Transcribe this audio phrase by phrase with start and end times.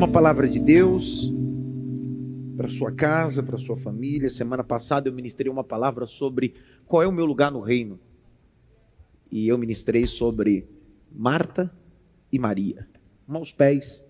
[0.00, 1.30] uma palavra de Deus
[2.56, 4.30] para sua casa, para sua família.
[4.30, 6.54] Semana passada eu ministrei uma palavra sobre
[6.86, 8.00] qual é o meu lugar no reino.
[9.30, 10.66] E eu ministrei sobre
[11.12, 11.70] Marta
[12.32, 12.88] e Maria.
[13.28, 14.02] Uma aos pés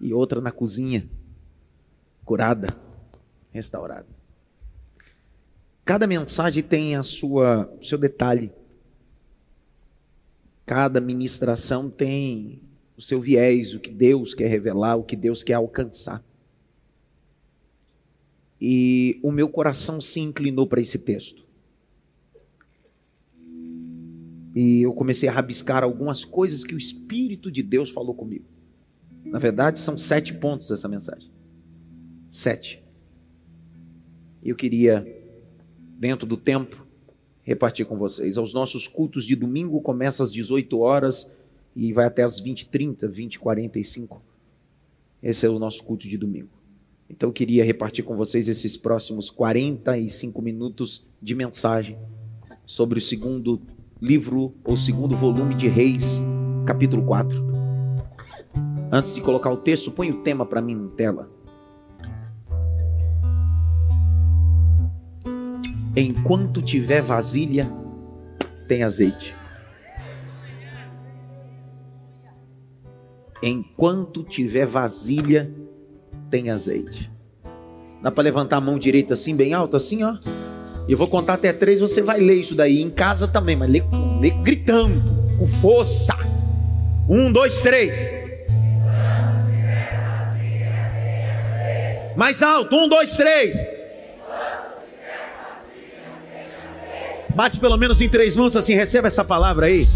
[0.00, 1.10] e outra na cozinha,
[2.24, 2.68] curada,
[3.50, 4.06] restaurada.
[5.84, 8.52] Cada mensagem tem a sua seu detalhe.
[10.64, 12.62] Cada ministração tem
[12.96, 16.24] o seu viés, o que Deus quer revelar, o que Deus quer alcançar.
[18.60, 21.44] E o meu coração se inclinou para esse texto.
[24.54, 28.44] E eu comecei a rabiscar algumas coisas que o Espírito de Deus falou comigo.
[29.24, 31.30] Na verdade, são sete pontos dessa mensagem.
[32.30, 32.82] Sete.
[34.42, 35.04] Eu queria,
[35.98, 36.86] dentro do tempo,
[37.42, 38.36] repartir com vocês.
[38.36, 41.28] Os nossos cultos de domingo começam às 18 horas
[41.74, 44.22] e vai até as 20 30, 20 45.
[45.22, 46.50] Esse é o nosso culto de domingo.
[47.08, 51.98] Então eu queria repartir com vocês esses próximos 45 minutos de mensagem
[52.66, 53.60] sobre o segundo
[54.00, 56.20] livro ou segundo volume de Reis,
[56.66, 57.42] capítulo 4.
[58.90, 61.30] Antes de colocar o texto, põe o tema para mim na tela.
[65.96, 67.70] Enquanto tiver vasilha,
[68.66, 69.34] tem azeite.
[73.46, 75.50] Enquanto tiver vasilha,
[76.30, 77.10] tem azeite.
[78.02, 80.16] Dá para levantar a mão direita assim, bem alta, assim, ó.
[80.88, 82.80] Eu vou contar até três, você vai ler isso daí.
[82.80, 83.82] Em casa também, mas lê,
[84.18, 85.02] lê gritando,
[85.38, 86.16] com força.
[87.06, 87.94] Um, dois, três.
[92.16, 93.56] Mais alto, um, dois, três.
[97.34, 99.86] Bate pelo menos em três mãos assim, receba essa palavra aí.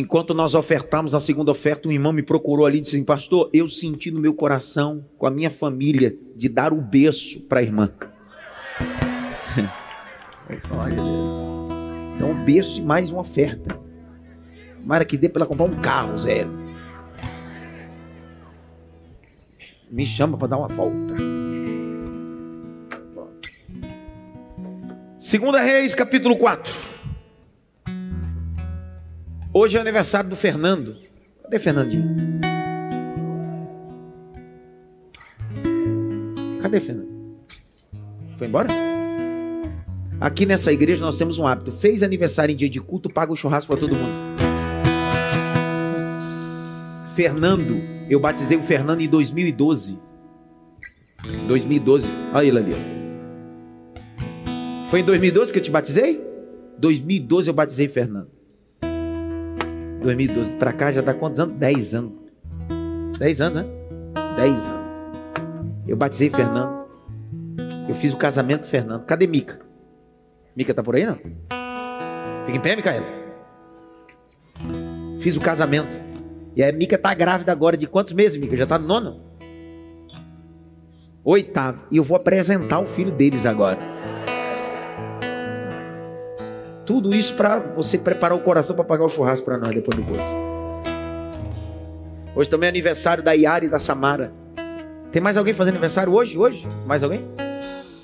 [0.00, 3.50] Enquanto nós ofertamos a segunda oferta, um irmão me procurou ali e disse assim, pastor,
[3.52, 7.62] eu senti no meu coração, com a minha família, de dar o berço para a
[7.62, 7.92] irmã.
[12.16, 13.78] Então, o berço e mais uma oferta.
[14.82, 16.50] Mara que dê para ela comprar um carro zero.
[19.90, 21.14] Me chama para dar uma volta.
[25.18, 26.99] Segunda Reis, capítulo 4.
[29.52, 30.96] Hoje é aniversário do Fernando.
[31.42, 32.40] Cadê Fernandinho?
[36.62, 37.08] Cadê Fernando?
[38.38, 38.68] Foi embora?
[40.20, 41.72] Aqui nessa igreja nós temos um hábito.
[41.72, 44.12] Fez aniversário em dia de culto, paga o churrasco para todo mundo.
[47.16, 47.76] Fernando,
[48.08, 49.98] eu batizei o Fernando em 2012.
[51.48, 52.06] 2012.
[52.32, 52.74] Olha ele ali.
[54.90, 56.24] Foi em 2012 que eu te batizei?
[56.78, 58.39] 2012 eu batizei Fernando.
[60.00, 61.56] 2012 para cá já está quantos anos?
[61.56, 62.12] 10 anos.
[63.18, 63.68] 10 anos, né?
[64.36, 64.80] 10 anos.
[65.86, 66.86] Eu batizei Fernando.
[67.88, 69.04] Eu fiz o casamento do Fernando.
[69.04, 69.60] Cadê Mica?
[70.56, 71.16] Mica tá por aí, não?
[71.16, 73.06] Fica em pé, Micaela.
[75.20, 76.00] Fiz o casamento.
[76.56, 78.56] E a Mica tá grávida agora de quantos meses, Mica?
[78.56, 79.20] Já tá no nono?
[81.22, 81.84] Oitavo.
[81.90, 83.78] E eu vou apresentar o filho deles agora.
[86.90, 90.02] Tudo isso para você preparar o coração para pagar o churrasco para nós depois do
[90.02, 90.24] culto.
[92.34, 94.32] Hoje também é aniversário da Yara e da Samara.
[95.12, 96.36] Tem mais alguém fazendo aniversário hoje?
[96.36, 96.66] Hoje?
[96.84, 97.24] Mais alguém?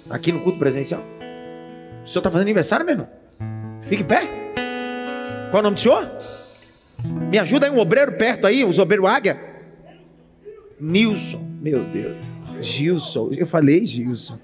[0.09, 1.01] Aqui no culto presencial?
[1.01, 3.09] O senhor está fazendo aniversário, meu irmão?
[3.89, 4.21] Fique pé.
[5.51, 6.09] Qual é o nome do senhor?
[7.29, 9.37] Me ajuda aí um obreiro perto aí, os obreiros águia.
[10.79, 12.17] Nilson, meu Deus.
[12.61, 14.39] Gilson, eu falei Gilson.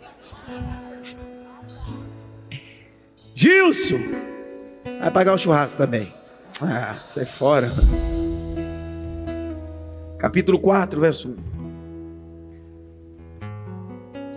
[3.36, 4.31] Gilson.
[5.02, 6.06] Vai pagar o churrasco também.
[6.60, 7.72] Ah, sai fora.
[10.16, 11.36] Capítulo 4, verso 1.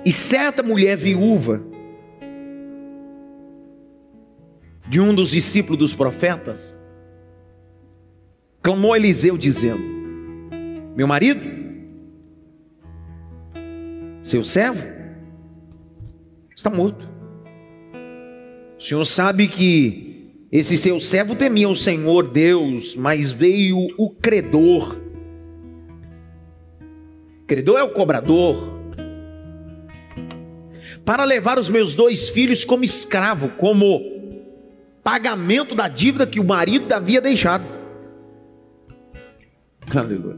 [0.03, 1.61] E certa mulher viúva
[4.87, 6.75] de um dos discípulos dos profetas
[8.63, 9.83] clamou a Eliseu dizendo:
[10.95, 11.41] Meu marido,
[14.23, 14.83] seu servo,
[16.55, 17.07] está morto.
[18.79, 20.14] O senhor sabe que
[20.57, 24.95] esse seu servo temia o Senhor Deus, mas veio o credor.
[27.45, 28.73] Credor é o cobrador.
[31.03, 33.99] Para levar os meus dois filhos como escravo, como
[35.03, 37.65] pagamento da dívida que o marido havia deixado.
[39.93, 40.37] Aleluia.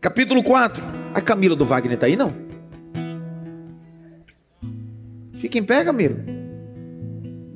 [0.00, 0.82] Capítulo 4.
[1.12, 2.34] A Camila do Wagner está aí, não?
[5.34, 6.45] Fica em pé, Camila.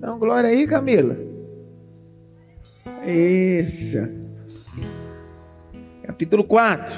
[0.00, 1.14] Dá um glória aí, Camila.
[3.06, 3.98] Isso.
[6.02, 6.94] Capítulo 4,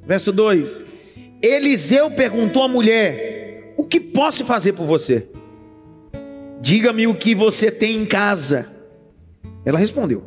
[0.00, 0.80] verso 2.
[1.42, 5.28] Eliseu perguntou à mulher: O que posso fazer por você?
[6.60, 8.68] Diga-me o que você tem em casa.
[9.64, 10.22] Ela respondeu: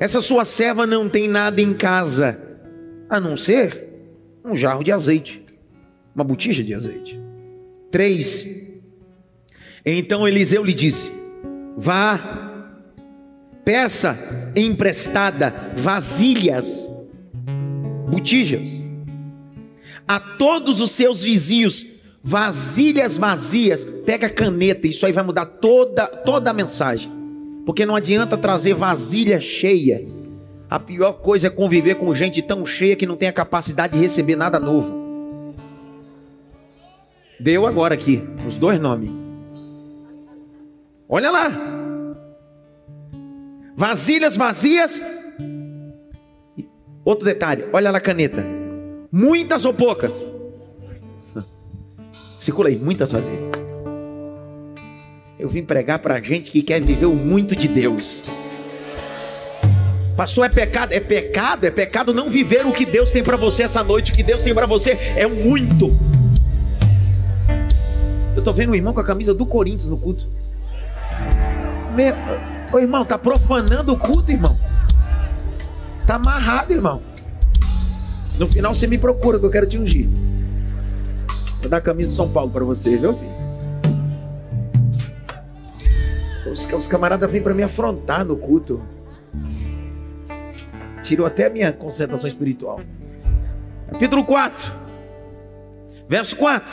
[0.00, 2.40] Essa sua serva não tem nada em casa,
[3.08, 3.86] a não ser
[4.44, 5.46] um jarro de azeite,
[6.12, 7.20] uma botija de azeite.
[7.92, 8.67] 3.
[9.84, 11.12] Então Eliseu lhe disse:
[11.76, 12.18] Vá,
[13.64, 14.18] peça
[14.56, 16.90] emprestada vasilhas,
[18.10, 18.68] botijas,
[20.06, 21.86] a todos os seus vizinhos,
[22.22, 23.84] vasilhas vazias.
[24.04, 27.12] Pega caneta, isso aí vai mudar toda, toda a mensagem.
[27.66, 30.04] Porque não adianta trazer vasilha cheia.
[30.70, 34.00] A pior coisa é conviver com gente tão cheia que não tem a capacidade de
[34.00, 35.54] receber nada novo.
[37.38, 39.10] Deu agora aqui, os dois nomes.
[41.08, 41.50] Olha lá.
[43.74, 45.00] Vasilhas vazias.
[47.04, 48.44] Outro detalhe, olha lá a caneta.
[49.10, 50.26] Muitas ou poucas?
[52.38, 53.38] Circula aí, muitas vazias.
[55.38, 58.22] Eu vim pregar para gente que quer viver o muito de Deus.
[60.16, 60.92] Pastor, é pecado?
[60.92, 61.64] É pecado?
[61.64, 64.10] É pecado não viver o que Deus tem para você essa noite.
[64.10, 65.96] O que Deus tem para você é muito.
[68.36, 70.28] Eu tô vendo um irmão com a camisa do Corinthians no culto.
[71.98, 72.14] Meu,
[72.72, 74.56] ô irmão, tá profanando o culto, irmão.
[76.06, 77.02] Tá amarrado, irmão.
[78.38, 80.06] No final você me procura que eu quero te ungir.
[81.60, 83.32] Vou dar a camisa de São Paulo para você, viu, filho?
[86.52, 88.80] Os, os camaradas vêm para me afrontar no culto.
[91.02, 92.80] Tirou até a minha concentração espiritual.
[93.92, 94.72] Capítulo 4,
[96.08, 96.72] verso 4.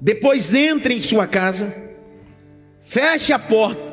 [0.00, 1.74] Depois entre em sua casa,
[2.80, 3.85] feche a porta.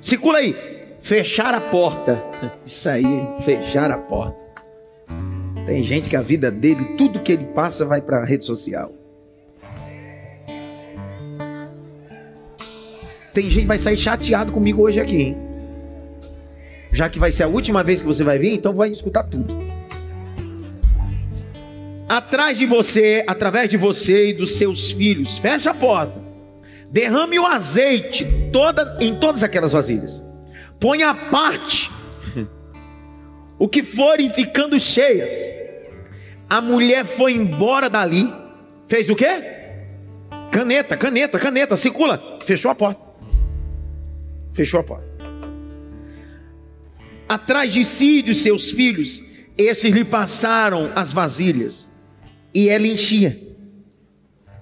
[0.00, 0.54] Circula aí.
[1.00, 2.22] Fechar a porta.
[2.64, 3.04] Isso aí,
[3.44, 4.40] fechar a porta.
[5.66, 8.92] Tem gente que a vida dele, tudo que ele passa vai para a rede social.
[13.32, 15.36] Tem gente que vai sair chateado comigo hoje aqui, hein?
[16.92, 19.54] Já que vai ser a última vez que você vai vir, então vai escutar tudo
[22.10, 25.38] atrás de você, através de você e dos seus filhos.
[25.38, 26.29] Feche a porta.
[26.90, 30.22] Derrame o azeite toda, em todas aquelas vasilhas.
[30.78, 31.90] Ponha a parte
[33.58, 35.32] o que forem ficando cheias.
[36.48, 38.32] A mulher foi embora dali.
[38.88, 39.28] Fez o quê?
[40.50, 42.38] Caneta, caneta, caneta, circula.
[42.44, 43.00] Fechou a porta.
[44.52, 45.06] Fechou a porta.
[47.28, 49.22] Atrás de si e de seus filhos,
[49.56, 51.86] esses lhe passaram as vasilhas
[52.52, 53.49] e ela enchia.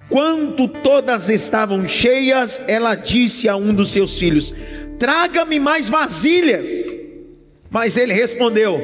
[0.09, 4.53] Quando todas estavam cheias, ela disse a um dos seus filhos:
[4.97, 6.69] Traga-me mais vasilhas.
[7.69, 8.79] Mas ele respondeu: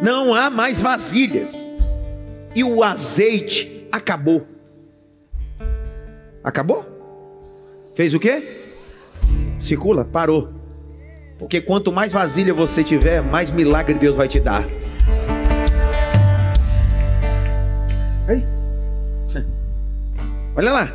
[0.00, 1.52] Não há mais vasilhas.
[2.54, 4.46] E o azeite acabou.
[6.42, 6.86] Acabou?
[7.94, 8.42] Fez o quê?
[9.58, 10.48] Circula, parou.
[11.38, 14.64] Porque quanto mais vasilha você tiver, mais milagre Deus vai te dar.
[18.28, 18.59] Ei.
[20.60, 20.92] Olha lá.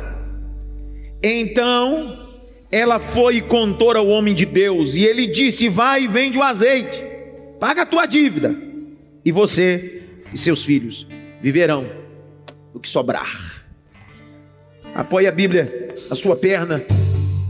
[1.20, 2.16] Então
[2.70, 6.42] ela foi e contou ao homem de Deus, e ele disse: Vai e vende o
[6.42, 7.02] azeite,
[7.58, 8.54] paga a tua dívida,
[9.24, 11.04] e você e seus filhos
[11.42, 11.84] viverão
[12.72, 13.64] o que sobrar.
[14.94, 16.80] Apoie a Bíblia na sua perna,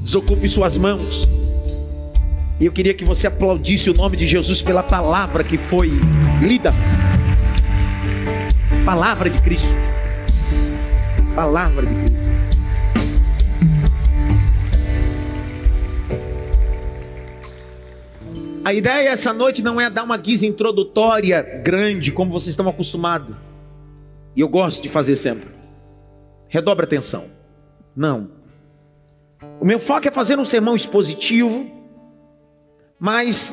[0.03, 1.29] desocupe suas mãos.
[2.59, 5.91] E eu queria que você aplaudisse o nome de Jesus pela palavra que foi
[6.41, 6.73] lida
[8.87, 9.77] Palavra de Cristo.
[11.37, 12.17] Palavra de Cristo.
[18.65, 23.37] A ideia essa noite não é dar uma guisa introdutória grande, como vocês estão acostumados.
[24.35, 25.51] E eu gosto de fazer sempre.
[26.49, 27.27] Redobra atenção.
[27.95, 28.31] Não.
[29.61, 31.71] O meu foco é fazer um sermão expositivo,
[32.99, 33.53] mas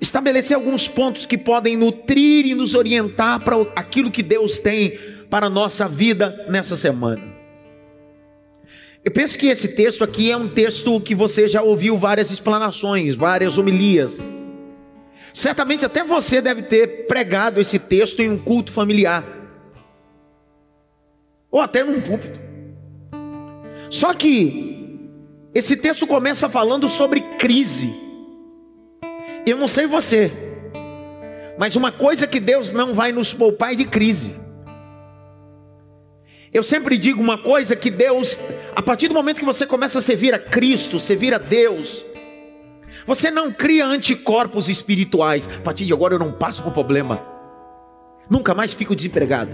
[0.00, 4.98] estabelecer alguns pontos que podem nutrir e nos orientar para aquilo que Deus tem
[5.32, 7.22] para a nossa vida nessa semana.
[9.02, 13.14] Eu penso que esse texto aqui é um texto que você já ouviu várias explanações,
[13.14, 14.18] várias homilias.
[15.32, 19.24] Certamente até você deve ter pregado esse texto em um culto familiar,
[21.50, 22.38] ou até num púlpito.
[23.88, 25.00] Só que
[25.54, 27.90] esse texto começa falando sobre crise.
[29.46, 30.30] Eu não sei você,
[31.58, 34.41] mas uma coisa que Deus não vai nos poupar é de crise.
[36.52, 38.38] Eu sempre digo uma coisa que Deus,
[38.76, 42.04] a partir do momento que você começa a servir a Cristo, servir a Deus,
[43.06, 45.48] você não cria anticorpos espirituais.
[45.48, 47.22] A partir de agora eu não passo por problema.
[48.28, 49.50] Nunca mais fico desempregado.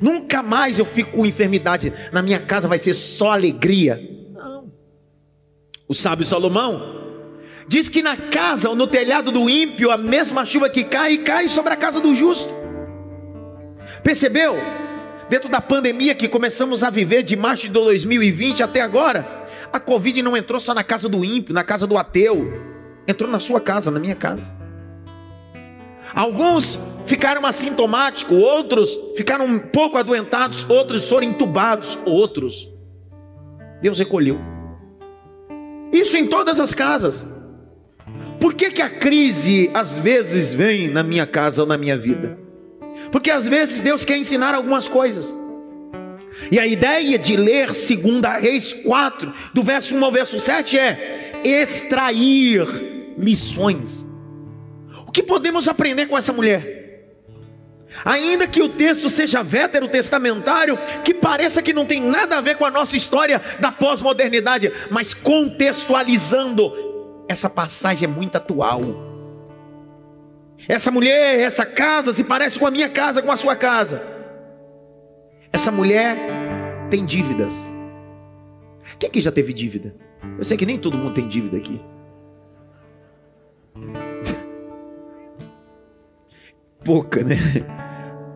[0.00, 1.92] Nunca mais eu fico com enfermidade.
[2.12, 4.00] Na minha casa vai ser só alegria.
[4.32, 4.72] Não.
[5.86, 7.02] O sábio Salomão
[7.68, 11.46] diz que na casa ou no telhado do ímpio, a mesma chuva que cai, cai
[11.46, 12.52] sobre a casa do justo.
[14.02, 14.56] Percebeu?
[15.34, 19.26] Dentro da pandemia que começamos a viver de março de 2020 até agora,
[19.72, 22.62] a Covid não entrou só na casa do ímpio, na casa do ateu,
[23.04, 24.54] entrou na sua casa, na minha casa.
[26.14, 32.68] Alguns ficaram assintomáticos, outros ficaram um pouco adoentados, outros foram entubados, outros.
[33.82, 34.38] Deus recolheu.
[35.92, 37.26] Isso em todas as casas.
[38.38, 42.43] Por que, que a crise às vezes vem na minha casa ou na minha vida?
[43.14, 45.32] Porque às vezes Deus quer ensinar algumas coisas.
[46.50, 47.88] E a ideia de ler 2
[48.40, 54.04] Reis 4, do verso 1 ao verso 7, é extrair lições.
[55.06, 57.04] O que podemos aprender com essa mulher?
[58.04, 62.64] Ainda que o texto seja veterotestamentário, que pareça que não tem nada a ver com
[62.64, 66.72] a nossa história da pós-modernidade, mas contextualizando,
[67.28, 69.13] essa passagem é muito atual.
[70.68, 74.02] Essa mulher, essa casa se parece com a minha casa, com a sua casa.
[75.52, 76.16] Essa mulher
[76.90, 77.52] tem dívidas.
[78.98, 79.94] Quem aqui já teve dívida?
[80.38, 81.80] Eu sei que nem todo mundo tem dívida aqui.
[86.84, 87.36] Pouca, né?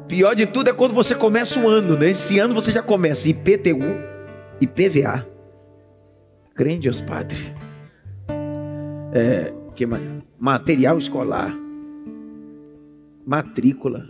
[0.06, 2.11] Pior de tudo é quando você começa o ano, né?
[2.11, 3.80] Esse ano você já começa IPTU,
[4.61, 5.26] IPVA.
[6.54, 7.37] Crente Deus Padre.
[9.12, 9.87] É, que?
[10.38, 11.67] Material escolar
[13.28, 14.08] matrícula.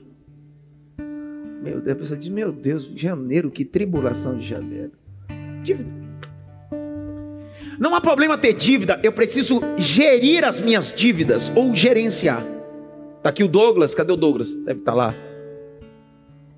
[1.61, 4.93] Meu Deus, a pessoa diz: Meu Deus, janeiro, que tribulação de janeiro.
[5.65, 5.91] Dívida.
[7.81, 12.45] Não há problema ter dívida, eu preciso gerir as minhas dívidas ou gerenciar.
[13.17, 14.55] Está aqui o Douglas, cadê o Douglas?
[14.55, 15.15] Deve estar tá lá.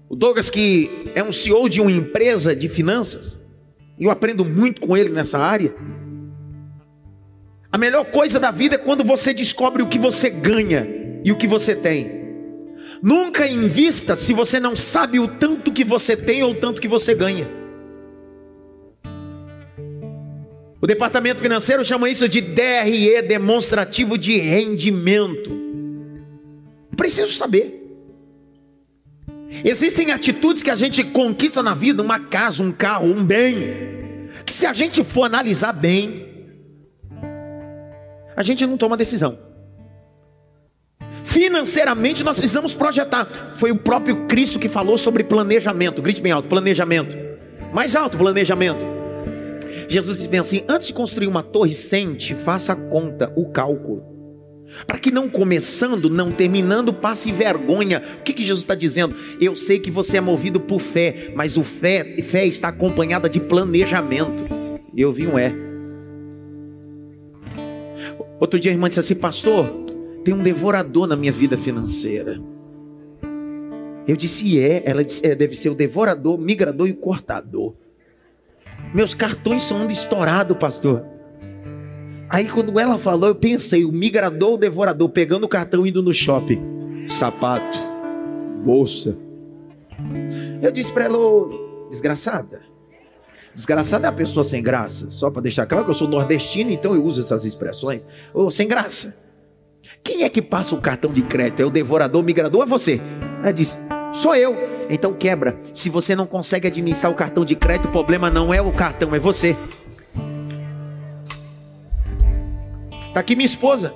[0.09, 3.40] O Douglas, que é um CEO de uma empresa de finanças,
[3.99, 5.75] e eu aprendo muito com ele nessa área.
[7.73, 10.87] A melhor coisa da vida é quando você descobre o que você ganha
[11.23, 12.20] e o que você tem.
[13.02, 16.88] Nunca invista se você não sabe o tanto que você tem ou o tanto que
[16.88, 17.49] você ganha.
[20.80, 25.50] O departamento financeiro chama isso de DRE demonstrativo de rendimento.
[26.97, 27.80] Preciso saber.
[29.64, 34.52] Existem atitudes que a gente conquista na vida, uma casa, um carro, um bem, que
[34.52, 36.28] se a gente for analisar bem,
[38.37, 39.50] a gente não toma decisão.
[41.31, 43.55] Financeiramente nós precisamos projetar.
[43.55, 46.03] Foi o próprio Cristo que falou sobre planejamento.
[46.03, 47.17] Grite bem alto: planejamento.
[47.73, 48.85] Mais alto, planejamento.
[49.89, 54.03] Jesus disse bem assim: antes de construir uma torre, sente, faça a conta, o cálculo.
[54.89, 58.03] Para que não começando, não terminando, passe vergonha.
[58.19, 59.15] O que, que Jesus está dizendo?
[59.41, 63.39] Eu sei que você é movido por fé, mas o fé, fé está acompanhada de
[63.39, 64.47] planejamento.
[64.93, 65.55] E eu vi um é.
[68.41, 69.90] Outro dia a irmã disse assim, pastor,
[70.25, 72.41] tem um devorador na minha vida financeira.
[74.07, 74.83] Eu disse, é.
[74.85, 77.75] Ela disse, é, deve ser o devorador, migrador e o cortador.
[78.95, 81.05] Meus cartões são onde estourado, pastor.
[82.29, 86.12] Aí quando ela falou, eu pensei, o migrador, o devorador, pegando o cartão indo no
[86.12, 87.07] shopping.
[87.09, 87.79] Sapato,
[88.65, 89.17] bolsa.
[90.62, 91.19] Eu disse para ela,
[91.89, 92.61] desgraçada.
[93.55, 95.11] Desgraçada é a pessoa sem graça.
[95.11, 98.07] Só para deixar claro que eu sou nordestino, então eu uso essas expressões.
[98.33, 99.30] Oh, sem graça.
[100.02, 101.61] Quem é que passa o cartão de crédito?
[101.62, 103.00] É o devorador, o migrador é você?
[103.42, 103.76] Ela disse:
[104.12, 104.54] Sou eu.
[104.88, 105.57] Então quebra.
[105.73, 109.14] Se você não consegue administrar o cartão de crédito, o problema não é o cartão,
[109.14, 109.57] é você.
[113.14, 113.95] Tá aqui minha esposa.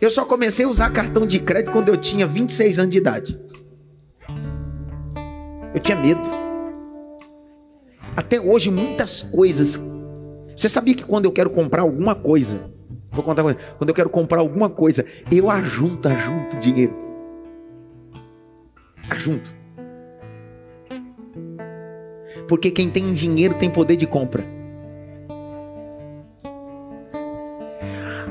[0.00, 3.40] Eu só comecei a usar cartão de crédito quando eu tinha 26 anos de idade.
[5.74, 6.20] Eu tinha medo.
[8.16, 9.78] Até hoje, muitas coisas.
[10.56, 12.70] Você sabia que quando eu quero comprar alguma coisa,
[13.16, 13.70] Vou contar uma coisa.
[13.78, 16.94] Quando eu quero comprar alguma coisa, eu ajunto, ajunto dinheiro.
[19.08, 19.50] Ajunto.
[22.46, 24.44] Porque quem tem dinheiro tem poder de compra.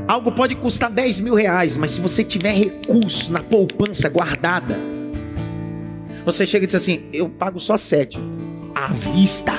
[0.07, 4.77] Algo pode custar 10 mil reais, mas se você tiver recurso na poupança guardada,
[6.23, 8.19] você chega e diz assim: Eu pago só 7
[8.75, 9.53] à vista.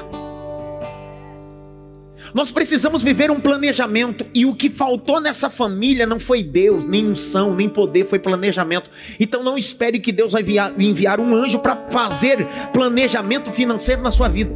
[2.36, 7.06] Nós precisamos viver um planejamento e o que faltou nessa família não foi Deus, nem
[7.06, 8.90] unção, nem poder, foi planejamento.
[9.18, 10.44] Então não espere que Deus vai
[10.78, 14.54] enviar, um anjo para fazer planejamento financeiro na sua vida.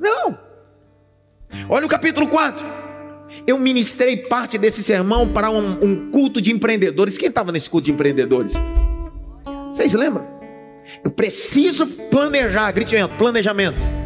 [0.00, 0.36] Não.
[1.68, 2.66] Olha o capítulo 4.
[3.46, 7.16] Eu ministrei parte desse sermão para um, um culto de empreendedores.
[7.16, 8.54] Quem estava nesse culto de empreendedores?
[9.68, 10.26] Vocês lembram?
[11.04, 13.99] Eu preciso planejar, gritamento, planejamento.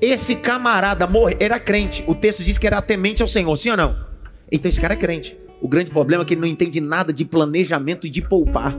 [0.00, 2.02] Esse camarada morre, era crente.
[2.06, 3.96] O texto diz que era temente ao Senhor, sim ou não?
[4.50, 5.36] Então esse cara é crente.
[5.60, 8.74] O grande problema é que ele não entende nada de planejamento e de poupar.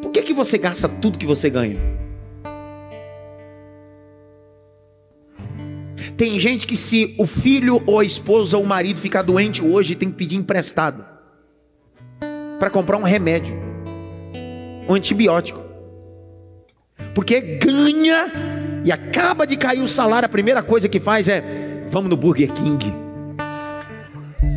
[0.00, 1.78] Por que, que você gasta tudo que você ganha?
[6.16, 9.94] Tem gente que se o filho ou a esposa ou o marido ficar doente hoje,
[9.94, 11.04] tem que pedir emprestado
[12.58, 13.56] para comprar um remédio,
[14.88, 15.62] um antibiótico.
[17.14, 22.10] Porque ganha e acaba de cair o salário, a primeira coisa que faz é: vamos
[22.10, 22.92] no Burger King.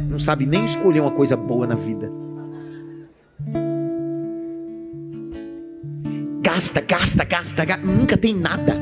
[0.09, 2.09] Não sabe nem escolher uma coisa boa na vida.
[6.41, 8.77] Gasta, gasta, gasta, gasta nunca tem nada.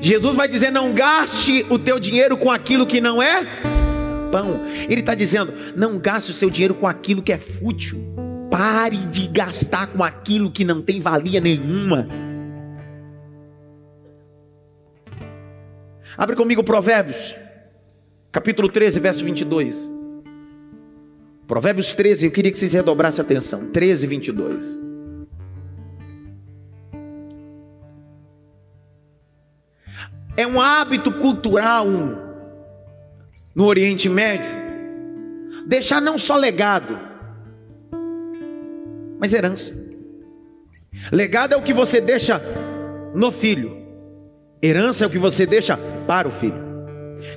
[0.00, 3.44] Jesus vai dizer: não gaste o teu dinheiro com aquilo que não é
[4.30, 4.60] pão.
[4.88, 8.00] Ele está dizendo: não gaste o seu dinheiro com aquilo que é fútil.
[8.50, 12.06] Pare de gastar com aquilo que não tem valia nenhuma.
[16.20, 17.34] Abre comigo Provérbios,
[18.30, 19.90] capítulo 13, verso 22.
[21.48, 23.70] Provérbios 13, eu queria que vocês redobrassem a atenção.
[23.70, 24.78] 13, 22.
[30.36, 31.86] É um hábito cultural
[33.54, 34.52] no Oriente Médio
[35.66, 37.00] deixar não só legado,
[39.18, 39.74] mas herança.
[41.10, 42.42] Legado é o que você deixa
[43.14, 43.79] no filho.
[44.62, 45.76] Herança é o que você deixa
[46.06, 46.70] para o filho.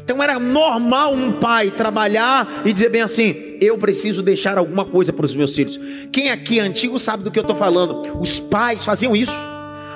[0.04, 5.14] Então era normal um pai trabalhar e dizer bem assim: eu preciso deixar alguma coisa
[5.14, 5.80] para os meus filhos.
[6.12, 8.20] Quem aqui é antigo sabe do que eu estou falando.
[8.20, 9.36] Os pais faziam isso.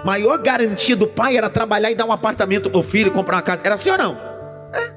[0.06, 3.42] Maior garantia do pai era trabalhar e dar um apartamento para o filho, comprar uma
[3.42, 3.62] casa.
[3.64, 4.18] Era assim ou não?
[4.74, 4.92] É.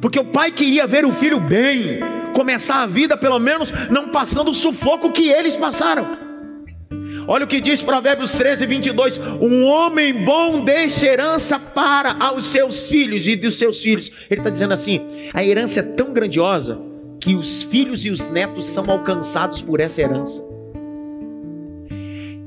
[0.00, 2.00] Porque o pai queria ver o filho bem,
[2.34, 6.23] começar a vida pelo menos não passando o sufoco que eles passaram.
[7.26, 9.18] Olha o que diz Provérbios 13, 22.
[9.40, 14.10] Um homem bom deixa herança para aos seus filhos e dos seus filhos.
[14.30, 15.00] Ele está dizendo assim:
[15.32, 16.78] a herança é tão grandiosa
[17.20, 20.44] que os filhos e os netos são alcançados por essa herança.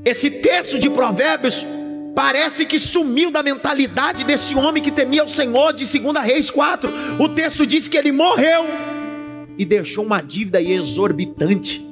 [0.04, 1.66] Esse texto de Provérbios
[2.14, 6.90] parece que sumiu da mentalidade desse homem que temia o Senhor de 2 Reis 4.
[7.18, 8.64] O texto diz que ele morreu
[9.58, 11.87] e deixou uma dívida exorbitante.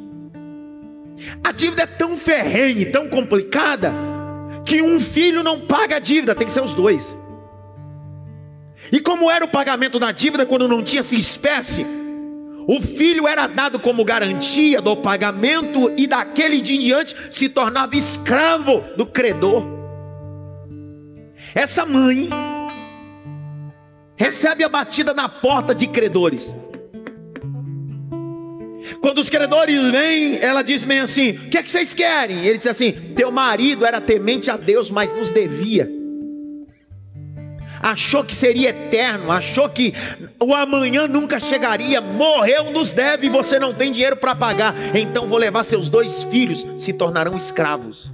[1.42, 3.92] A dívida é tão ferrenha tão complicada
[4.64, 7.16] que um filho não paga a dívida, tem que ser os dois.
[8.92, 11.87] E como era o pagamento da dívida quando não tinha essa espécie?
[12.68, 17.96] O filho era dado como garantia do pagamento e daquele dia em diante se tornava
[17.96, 19.64] escravo do credor.
[21.55, 22.29] Essa mãe
[24.16, 26.52] recebe a batida na porta de credores.
[29.01, 32.45] Quando os credores vêm, ela diz bem assim: O que é que vocês querem?
[32.45, 35.91] Ele diz assim: Teu marido era temente a Deus, mas nos devia.
[37.83, 39.95] Achou que seria eterno, achou que
[40.41, 44.75] o amanhã nunca chegaria, morreu, nos deve e você não tem dinheiro para pagar.
[44.97, 48.11] Então vou levar seus dois filhos, se tornarão escravos.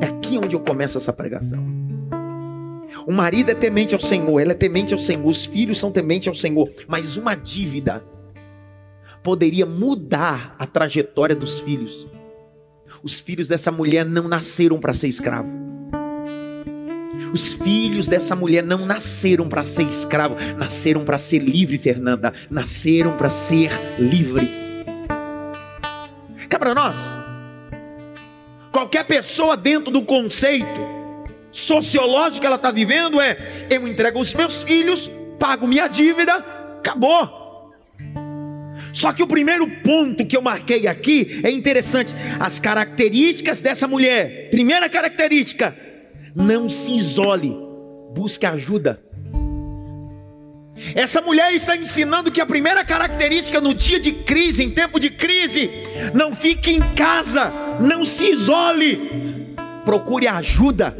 [0.00, 1.64] É aqui onde eu começo essa pregação.
[3.06, 6.28] O marido é temente ao Senhor, ela é temente ao Senhor, os filhos são tementes
[6.28, 8.04] ao Senhor, mas uma dívida
[9.28, 12.06] poderia mudar a trajetória dos filhos.
[13.02, 15.50] Os filhos dessa mulher não nasceram para ser escravo.
[17.30, 22.32] Os filhos dessa mulher não nasceram para ser escravo, nasceram para ser livre, Fernanda.
[22.48, 24.48] Nasceram para ser livre.
[26.48, 26.96] Cá para nós.
[28.72, 30.80] Qualquer pessoa dentro do conceito
[31.52, 36.32] sociológico que ela está vivendo é: eu entrego os meus filhos, pago minha dívida,
[36.78, 37.47] acabou.
[38.98, 42.12] Só que o primeiro ponto que eu marquei aqui é interessante.
[42.40, 44.50] As características dessa mulher.
[44.50, 45.72] Primeira característica:
[46.34, 47.56] não se isole,
[48.12, 49.00] busque ajuda.
[50.96, 55.10] Essa mulher está ensinando que a primeira característica no dia de crise, em tempo de
[55.10, 55.70] crise,
[56.12, 60.96] não fique em casa, não se isole, procure ajuda.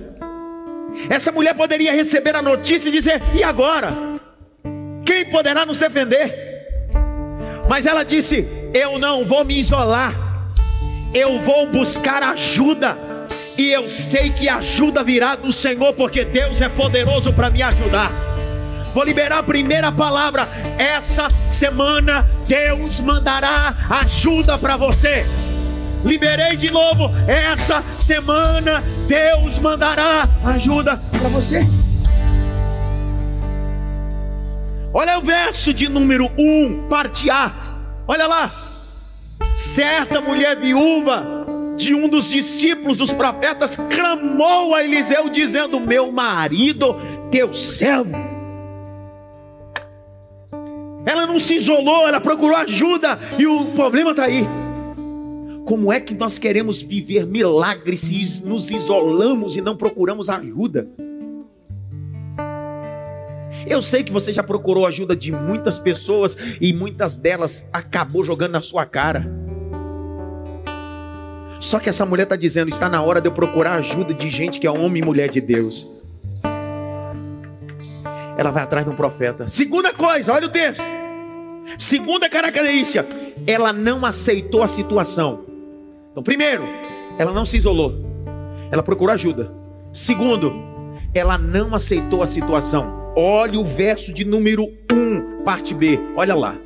[1.11, 3.93] Essa mulher poderia receber a notícia e dizer: e agora?
[5.05, 6.48] Quem poderá nos defender?
[7.69, 10.15] Mas ela disse: Eu não vou me isolar,
[11.15, 12.97] eu vou buscar ajuda.
[13.57, 18.13] e eu sei que ajuda virá do Senhor, porque Deus é poderoso para me ajudar.
[18.95, 20.49] Vou liberar a primeira palavra.
[20.79, 25.27] Essa semana Deus mandará ajuda para você.
[26.05, 27.11] Liberei de novo.
[27.27, 31.67] Essa semana Deus mandará ajuda para você.
[35.01, 37.55] Olha o verso de número 1, parte A.
[38.05, 38.51] Olha lá.
[39.57, 46.97] Certa mulher viúva de um dos discípulos dos profetas clamou a Eliseu, dizendo: Meu marido,
[47.31, 48.11] teu servo.
[51.07, 54.45] Ela não se isolou, ela procurou ajuda, e o problema está aí.
[55.65, 60.89] Como é que nós queremos viver milagres se nos isolamos e não procuramos ajuda?
[63.69, 68.53] Eu sei que você já procurou ajuda de muitas pessoas e muitas delas acabou jogando
[68.53, 69.31] na sua cara.
[71.61, 74.59] Só que essa mulher está dizendo: está na hora de eu procurar ajuda de gente
[74.59, 75.87] que é homem e mulher de Deus.
[78.39, 79.47] Ela vai atrás de um profeta.
[79.49, 80.83] Segunda coisa, olha o texto.
[81.77, 83.05] Segunda característica,
[83.47, 85.45] ela não aceitou a situação.
[86.11, 86.63] Então, primeiro,
[87.19, 87.95] ela não se isolou.
[88.71, 89.53] Ela procurou ajuda.
[89.93, 90.55] Segundo,
[91.13, 92.98] ela não aceitou a situação.
[93.21, 95.99] Olha o verso de número 1, parte B.
[96.17, 96.57] Olha lá.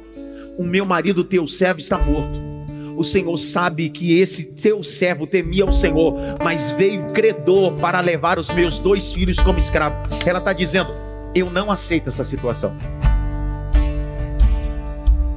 [0.59, 2.53] O meu marido, teu servo, está morto
[2.95, 8.39] o Senhor sabe que esse teu servo temia o Senhor, mas veio credor para levar
[8.39, 9.97] os meus dois filhos como escravo.
[10.25, 10.93] Ela está dizendo:
[11.35, 12.77] Eu não aceito essa situação.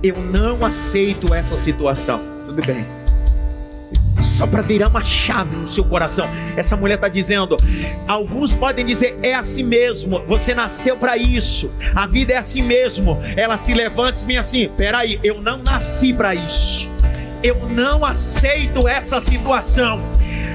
[0.04, 2.20] Eu não aceito essa situação.
[2.46, 3.05] Tudo bem.
[4.36, 6.26] Só para virar uma chave no seu coração.
[6.58, 7.56] Essa mulher está dizendo:
[8.08, 13.18] alguns podem dizer, é assim mesmo, você nasceu para isso, a vida é assim mesmo.
[13.38, 16.94] Ela se levanta e diz assim: peraí, eu não nasci para isso
[17.46, 20.02] eu não aceito essa situação.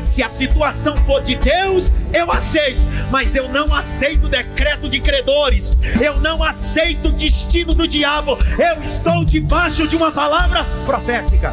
[0.03, 2.81] Se a situação for de Deus, eu aceito,
[3.13, 5.71] mas eu não aceito decreto de credores,
[6.03, 11.53] eu não aceito destino do diabo, eu estou debaixo de uma palavra profética.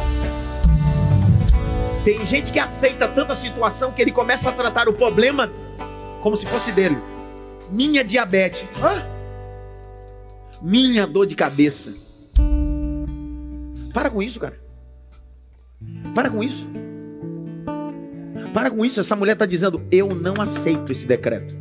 [2.08, 5.52] Tem gente que aceita tanta situação que ele começa a tratar o problema
[6.22, 6.96] como se fosse dele.
[7.70, 9.06] Minha diabetes, Hã?
[10.62, 11.92] minha dor de cabeça.
[13.92, 14.58] Para com isso, cara.
[16.14, 16.66] Para com isso.
[18.54, 19.00] Para com isso.
[19.00, 21.54] Essa mulher está dizendo: Eu não aceito esse decreto.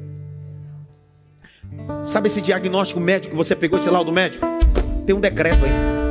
[2.05, 4.47] Sabe esse diagnóstico médico que você pegou esse laudo médico?
[5.05, 6.06] Tem um decreto aí.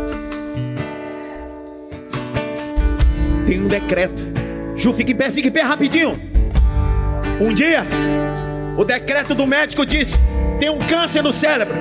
[3.46, 4.26] Tem um decreto.
[4.76, 6.20] Ju, fica em pé, fica em pé rapidinho.
[7.40, 7.86] Um dia,
[8.76, 10.18] o decreto do médico disse:
[10.58, 11.76] tem um câncer no cérebro,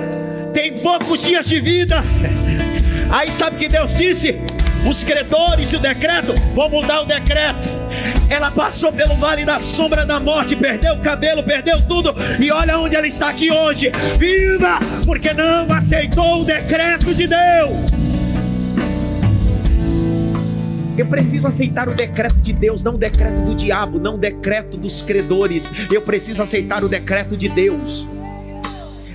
[0.54, 2.04] tem poucos dias de vida.
[3.10, 4.36] Aí sabe que Deus disse?
[4.88, 7.68] Os credores e o decreto vão mudar o decreto.
[8.30, 12.78] Ela passou pelo vale da sombra da morte, perdeu o cabelo, perdeu tudo, e olha
[12.78, 17.95] onde ela está aqui hoje, viva, porque não aceitou o decreto de Deus.
[20.98, 24.78] Eu preciso aceitar o decreto de Deus, não o decreto do diabo, não o decreto
[24.78, 25.72] dos credores.
[25.92, 28.08] Eu preciso aceitar o decreto de Deus.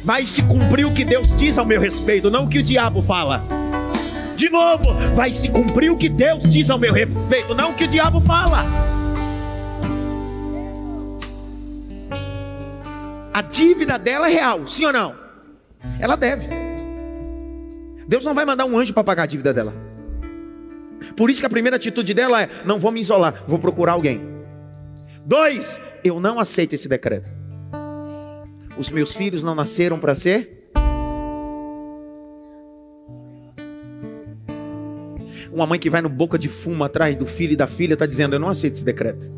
[0.04, 3.02] Vai se cumprir o que Deus diz ao meu respeito, não o que o diabo
[3.02, 3.60] fala
[4.40, 7.84] de novo, vai se cumprir o que Deus diz ao meu respeito, não o que
[7.84, 8.64] o diabo fala.
[13.34, 15.14] A dívida dela é real, sim ou não?
[16.00, 16.46] Ela deve.
[18.08, 19.89] Deus não vai mandar um anjo para pagar a dívida dela.
[21.16, 24.20] Por isso que a primeira atitude dela é: não vou me isolar, vou procurar alguém.
[25.24, 27.28] Dois, eu não aceito esse decreto.
[28.78, 30.60] Os meus filhos não nasceram para ser
[35.52, 38.06] Uma mãe que vai no boca de fumo atrás do filho e da filha está
[38.06, 39.30] dizendo: Eu não aceito esse decreto.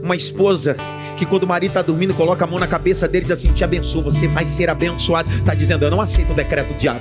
[0.00, 0.76] Uma esposa
[1.18, 3.52] que quando o marido está dormindo, coloca a mão na cabeça dele e diz assim:
[3.52, 5.28] Te abençoo, você vai ser abençoado.
[5.30, 7.00] Está dizendo: Eu não aceito o decreto do diabo.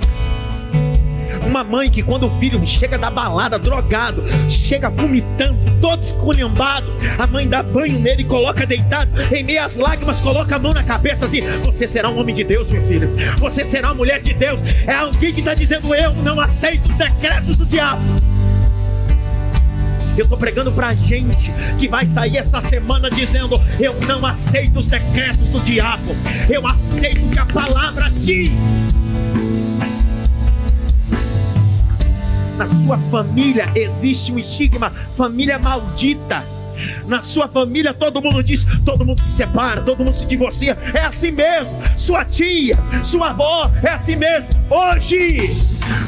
[1.47, 7.25] Uma mãe que quando o filho chega da balada, drogado, chega vomitando, todo esculhambado, a
[7.25, 11.25] mãe dá banho nele coloca deitado, em meio às lágrimas, coloca a mão na cabeça
[11.25, 13.09] assim: Você será um homem de Deus, meu filho.
[13.39, 14.59] Você será uma mulher de Deus.
[14.85, 18.01] É alguém que está dizendo: Eu não aceito os decretos do diabo.
[20.17, 24.87] Eu estou pregando para gente que vai sair essa semana dizendo: Eu não aceito os
[24.87, 26.13] decretos do diabo,
[26.49, 28.51] eu aceito o que a palavra diz.
[32.57, 36.43] Na sua família existe um estigma, família maldita.
[37.07, 40.77] Na sua família todo mundo diz, todo mundo se separa, todo mundo se divorcia.
[40.93, 41.77] É assim mesmo.
[41.95, 44.49] Sua tia, sua avó, é assim mesmo.
[44.69, 45.55] Hoje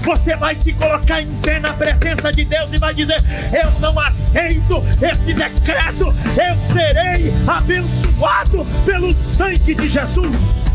[0.03, 3.17] você vai se colocar em pé na presença de Deus e vai dizer:
[3.51, 6.13] Eu não aceito esse decreto.
[6.37, 10.68] Eu serei abençoado pelo sangue de Jesus.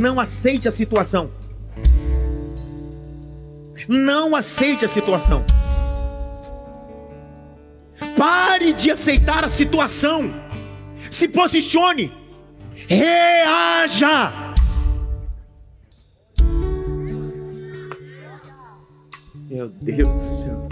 [0.00, 1.30] Não aceite a situação.
[3.86, 5.44] Não aceite a situação.
[8.16, 10.30] Pare de aceitar a situação.
[11.10, 12.10] Se posicione.
[12.88, 14.32] Reaja.
[19.50, 20.69] Meu Deus do céu.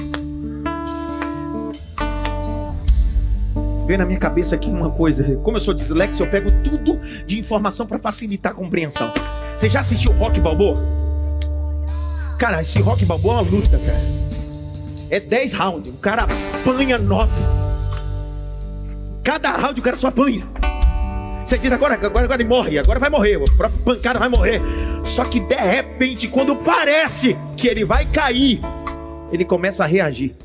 [3.88, 5.24] Veio na minha cabeça aqui uma coisa.
[5.37, 9.11] Como eu sou dislexo, eu pego tudo de informação para facilitar a compreensão.
[9.57, 10.74] Você já assistiu Rock Balboa?
[12.38, 13.98] Cara, esse Rock Balboa é uma luta, cara.
[15.09, 15.94] É 10 rounds.
[15.94, 17.33] O cara apanha 9.
[19.24, 20.46] Cada round o cara só apanha.
[21.46, 24.61] Você diz agora, agora, agora ele morre, agora vai morrer, o próprio pancada vai morrer.
[25.03, 28.61] Só que de repente, quando parece que ele vai cair,
[29.33, 30.37] ele começa a reagir.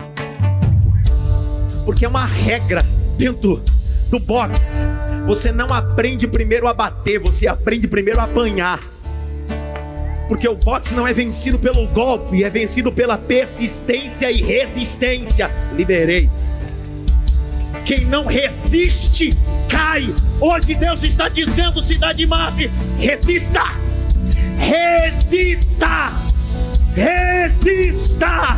[1.84, 3.64] Porque é uma regra dentro
[4.10, 4.78] do boxe.
[5.26, 8.80] Você não aprende primeiro a bater, você aprende primeiro a apanhar.
[10.28, 15.50] Porque o boxe não é vencido pelo golpe, é vencido pela persistência e resistência.
[15.76, 16.30] Liberei.
[17.86, 19.30] Quem não resiste,
[19.68, 20.14] cai.
[20.40, 23.64] Hoje Deus está dizendo, cidade Mave, resista.
[24.58, 26.14] Resista.
[26.96, 28.58] Resista.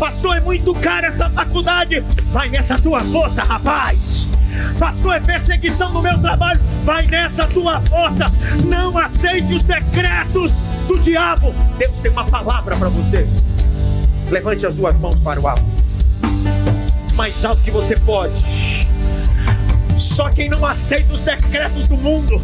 [0.00, 2.02] Pastor, é muito caro essa faculdade.
[2.32, 4.26] Vai nessa tua força, rapaz.
[4.78, 6.58] Pastor, é perseguição no meu trabalho.
[6.86, 8.24] Vai nessa tua força.
[8.64, 10.52] Não aceite os decretos
[10.88, 11.54] do diabo.
[11.76, 13.28] Deus tem uma palavra para você.
[14.30, 15.62] Levante as duas mãos para o alto.
[17.14, 18.42] Mais alto que você pode.
[20.00, 22.40] Só quem não aceita os decretos do mundo,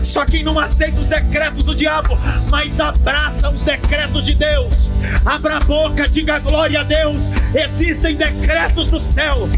[0.00, 2.16] só quem não aceita os decretos do diabo,
[2.48, 4.88] mas abraça os decretos de Deus.
[5.26, 7.28] Abra a boca, diga glória a Deus.
[7.52, 9.48] Existem decretos do céu.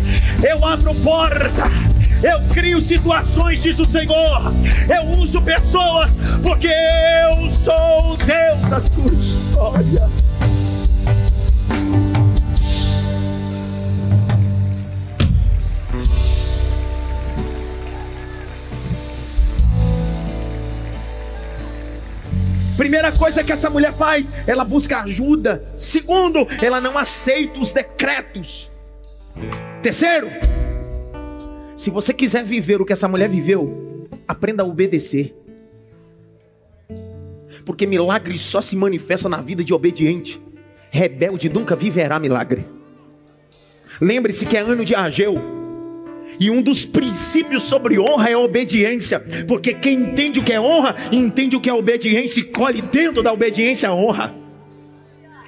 [0.42, 1.70] Eu abro porta.
[2.22, 4.52] Eu crio situações, diz o Senhor.
[4.88, 10.31] Eu uso pessoas, porque eu sou o Deus da tua história.
[22.82, 25.62] Primeira coisa que essa mulher faz, ela busca ajuda.
[25.76, 28.68] Segundo, ela não aceita os decretos.
[29.80, 30.26] Terceiro,
[31.76, 35.32] se você quiser viver o que essa mulher viveu, aprenda a obedecer.
[37.64, 40.42] Porque milagre só se manifesta na vida de obediente.
[40.90, 42.66] Rebelde nunca viverá milagre.
[44.00, 45.61] Lembre-se que é ano de Ageu.
[46.40, 50.60] E um dos princípios sobre honra é a obediência, porque quem entende o que é
[50.60, 54.34] honra, entende o que é obediência e colhe dentro da obediência a honra.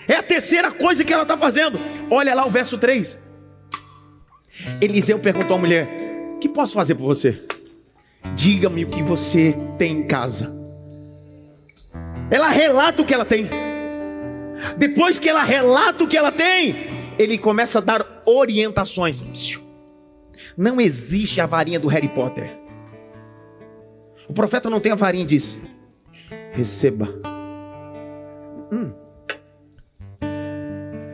[0.07, 1.79] É a terceira coisa que ela está fazendo.
[2.11, 3.19] Olha lá o verso 3.
[4.81, 5.89] Eliseu perguntou à mulher:
[6.41, 7.43] que posso fazer por você?
[8.37, 10.55] Diga-me o que você tem em casa.
[12.31, 13.49] Ela relata o que ela tem.
[14.77, 16.87] Depois que ela relata o que ela tem,
[17.19, 19.23] ele começa a dar orientações.
[20.57, 22.51] Não existe a varinha do Harry Potter.
[24.29, 25.59] O profeta não tem a varinha e disse:
[26.53, 27.09] Receba.
[28.73, 28.93] Hum.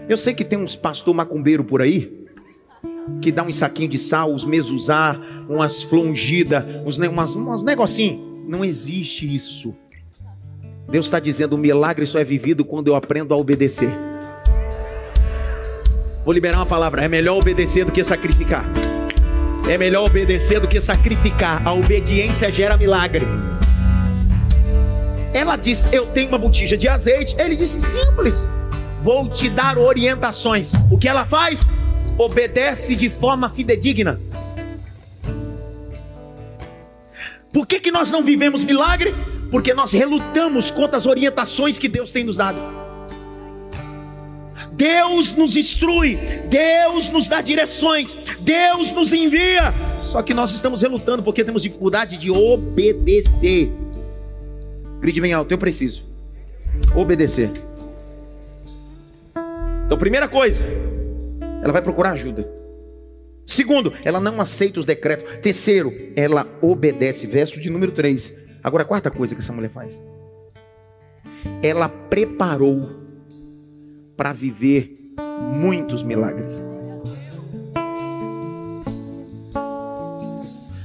[0.09, 2.21] Eu sei que tem uns pastor macumbeiro por aí
[3.21, 8.21] que dá um saquinho de sal, os mesuzá, umas flongidas, uns, umas, negocinhos.
[8.47, 9.75] Não existe isso.
[10.89, 13.91] Deus está dizendo: o milagre só é vivido quando eu aprendo a obedecer.
[16.25, 18.65] Vou liberar uma palavra: é melhor obedecer do que sacrificar.
[19.69, 21.67] É melhor obedecer do que sacrificar.
[21.67, 23.25] A obediência gera milagre.
[25.33, 27.37] Ela disse: Eu tenho uma botija de azeite.
[27.39, 28.49] Ele disse: Simples.
[29.03, 30.73] Vou te dar orientações.
[30.91, 31.67] O que ela faz?
[32.19, 34.21] Obedece de forma fidedigna.
[37.53, 39.15] Por que, que nós não vivemos milagre?
[39.51, 42.80] Porque nós relutamos contra as orientações que Deus tem nos dado.
[44.81, 46.17] Deus nos instrui,
[46.49, 49.75] Deus nos dá direções, Deus nos envia.
[50.03, 53.71] Só que nós estamos relutando porque temos dificuldade de obedecer.
[55.01, 56.03] Grite bem alto, eu preciso
[56.97, 57.51] obedecer.
[59.85, 60.65] Então, primeira coisa,
[61.63, 62.49] ela vai procurar ajuda.
[63.47, 65.41] Segundo, ela não aceita os decretos.
[65.43, 67.27] Terceiro, ela obedece.
[67.27, 68.33] Verso de número 3.
[68.65, 70.01] Agora, a quarta coisa que essa mulher faz.
[71.63, 73.00] ela preparou
[74.21, 74.95] para viver
[75.41, 76.53] muitos milagres.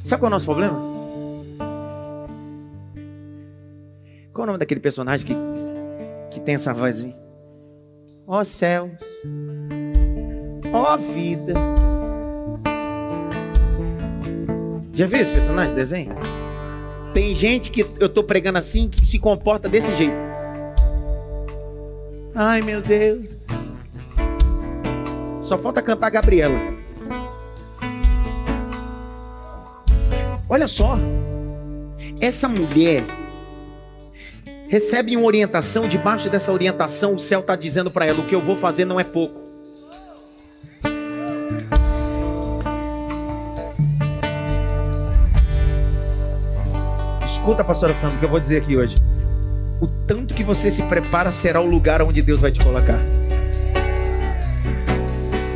[0.05, 0.79] Sabe qual é o nosso problema?
[4.31, 5.35] Qual é o nome daquele personagem que,
[6.31, 7.13] que tem essa voz?
[8.25, 8.91] Ó oh, céus,
[10.71, 11.55] ó oh, vida.
[14.93, 16.15] Já viu esse personagem de desenho?
[17.13, 20.24] Tem gente que eu tô pregando assim que se comporta desse jeito.
[22.35, 23.45] Ai meu Deus.
[25.41, 26.59] Só falta cantar Gabriela.
[30.49, 30.97] Olha só.
[32.19, 33.05] Essa mulher
[34.67, 38.41] recebe uma orientação, debaixo dessa orientação, o céu está dizendo para ela: o que eu
[38.41, 39.41] vou fazer não é pouco.
[47.25, 48.95] Escuta, pastora Sandra, o que eu vou dizer aqui hoje.
[49.85, 52.99] O tanto que você se prepara será o lugar onde Deus vai te colocar.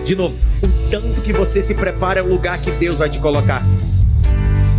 [0.06, 3.18] De novo, o tanto que você se prepara é o lugar que Deus vai te
[3.18, 3.64] colocar.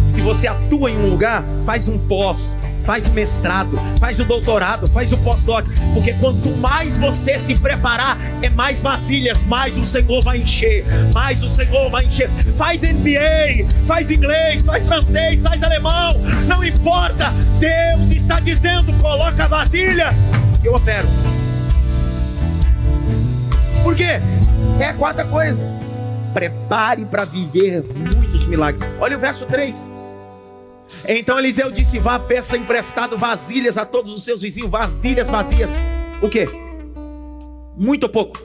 [0.07, 2.57] Se você atua em um lugar, faz um pós,
[2.91, 8.19] faz o mestrado, faz o doutorado, faz o pós-doc, porque quanto mais você se preparar,
[8.43, 12.29] é mais vasilhas, mais o Senhor vai encher, mais o Senhor vai encher.
[12.59, 17.33] Faz MBA, faz inglês, faz francês, faz alemão, não importa.
[17.61, 20.11] Deus está dizendo: coloca a vasilha,
[20.65, 21.07] eu opero.
[23.85, 24.21] Por quê?
[24.81, 25.63] É a quarta coisa.
[26.35, 28.83] Prepare para viver muitos milagres.
[28.99, 30.00] Olha o verso 3.
[31.09, 35.71] Então Eliseu disse: Vá, peça emprestado vasilhas a todos os seus vizinhos, vasilhas vazias.
[36.23, 36.47] O que?
[37.77, 38.39] Muito ou pouco?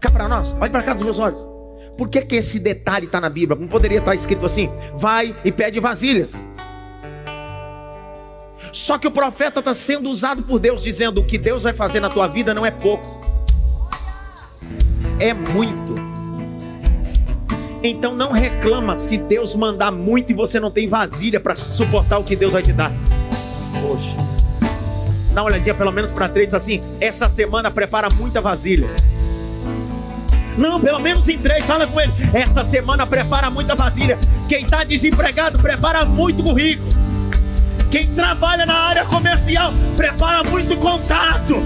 [0.00, 1.44] Cá para nós, olhe para cá dos meus olhos.
[1.96, 3.58] Por que, que esse detalhe está na Bíblia?
[3.58, 6.34] Não poderia estar escrito assim: vai e pede vasilhas.
[8.72, 12.00] Só que o profeta está sendo usado por Deus, dizendo: o que Deus vai fazer
[12.00, 13.06] na tua vida não é pouco,
[15.20, 16.13] é muito.
[17.86, 22.24] Então não reclama se Deus mandar muito e você não tem vasilha para suportar o
[22.24, 22.90] que Deus vai te dar.
[23.82, 24.16] Poxa.
[25.34, 26.80] Dá uma olhadinha pelo menos para três assim.
[26.98, 28.88] Essa semana prepara muita vasilha.
[30.56, 32.12] Não, pelo menos em três, fala com ele.
[32.32, 34.18] Essa semana prepara muita vasilha.
[34.48, 36.88] Quem está desempregado, prepara muito currículo.
[37.90, 41.62] Quem trabalha na área comercial, prepara muito contato.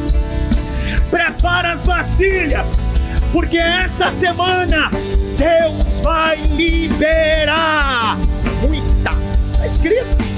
[1.11, 2.88] Prepara as vasilhas
[3.33, 4.91] porque essa semana
[5.37, 8.17] Deus vai liberar
[8.61, 9.39] muitas.
[9.53, 10.29] Está escrito.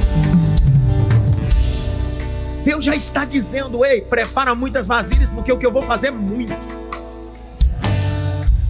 [2.65, 6.11] Deus já está dizendo: ei, prepara muitas vasilhas, porque o que eu vou fazer é
[6.11, 6.55] muito.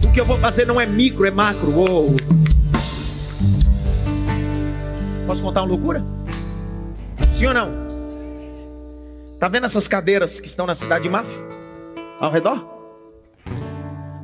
[0.05, 1.71] O que eu vou fazer não é micro, é macro.
[1.71, 2.15] Uou.
[5.25, 6.03] Posso contar uma loucura?
[7.31, 7.71] Sim ou não?
[9.39, 11.41] Tá vendo essas cadeiras que estão na cidade de Máfia?
[12.19, 12.80] Ao redor?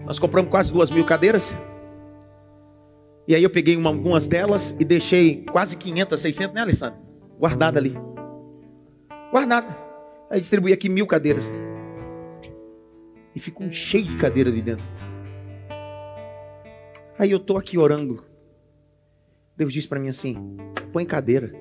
[0.07, 1.53] Nós compramos quase duas mil cadeiras.
[3.27, 6.97] E aí eu peguei uma, algumas delas e deixei quase 500, 600, né, Alessandro?
[7.37, 7.93] Guardada ali.
[9.29, 9.67] Guardada.
[10.29, 11.43] Aí distribuí aqui mil cadeiras.
[13.35, 14.85] E ficou um cheio de cadeira ali dentro.
[17.19, 18.23] Aí eu tô aqui orando.
[19.57, 20.37] Deus disse para mim assim:
[20.93, 21.53] põe cadeira.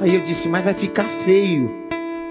[0.00, 1.87] Aí eu disse, mas vai ficar feio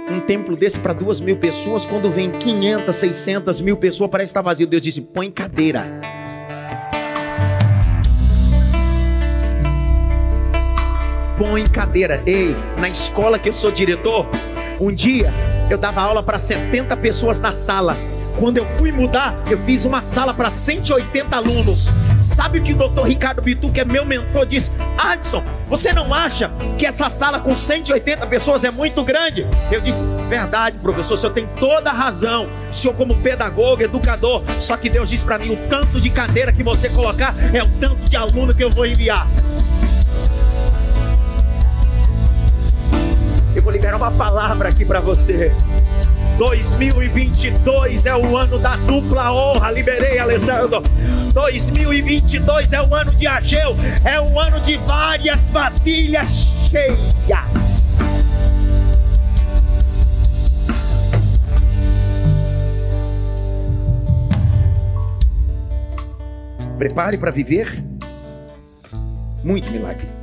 [0.09, 4.41] um templo desse para duas mil pessoas, quando vem 500, 600 mil pessoas, parece estar
[4.41, 4.67] vazio.
[4.67, 5.99] Deus disse: põe cadeira.
[11.37, 12.21] Põe cadeira.
[12.25, 14.25] Ei, na escola que eu sou diretor,
[14.79, 15.31] um dia
[15.69, 17.95] eu dava aula para 70 pessoas na sala.
[18.37, 21.89] Quando eu fui mudar, eu fiz uma sala para 180 alunos.
[22.21, 24.71] Sabe o que o doutor Ricardo Bitu, que é meu mentor, disse?
[24.95, 29.47] Adson, você não acha que essa sala com 180 pessoas é muito grande?
[29.71, 32.47] Eu disse, verdade, professor, o senhor tem toda a razão.
[32.71, 36.53] O senhor, como pedagogo, educador, só que Deus disse para mim: o tanto de cadeira
[36.53, 39.27] que você colocar é o tanto de aluno que eu vou enviar.
[43.55, 45.51] Eu vou liberar uma palavra aqui para você.
[46.37, 49.71] 2022 é o ano da dupla honra.
[49.71, 50.83] Liberei, Alessandro.
[51.33, 53.75] 2022 é o ano de Ageu.
[54.05, 57.67] É o ano de várias vasilhas cheias.
[66.77, 67.83] Prepare para viver
[69.43, 70.16] muito milagre.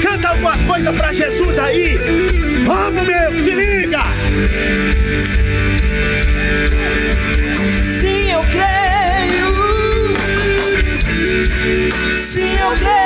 [0.04, 1.97] Canta alguma coisa para Jesus aí.
[2.66, 4.03] Vamos, meu, se liga.
[7.99, 9.49] Sim, eu creio.
[12.18, 12.99] Sim, eu creio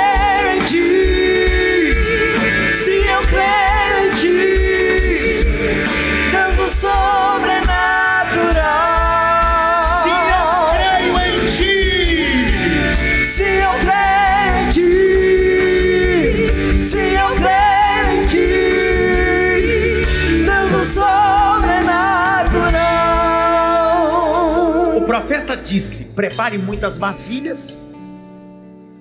[26.14, 27.74] prepare muitas vasilhas.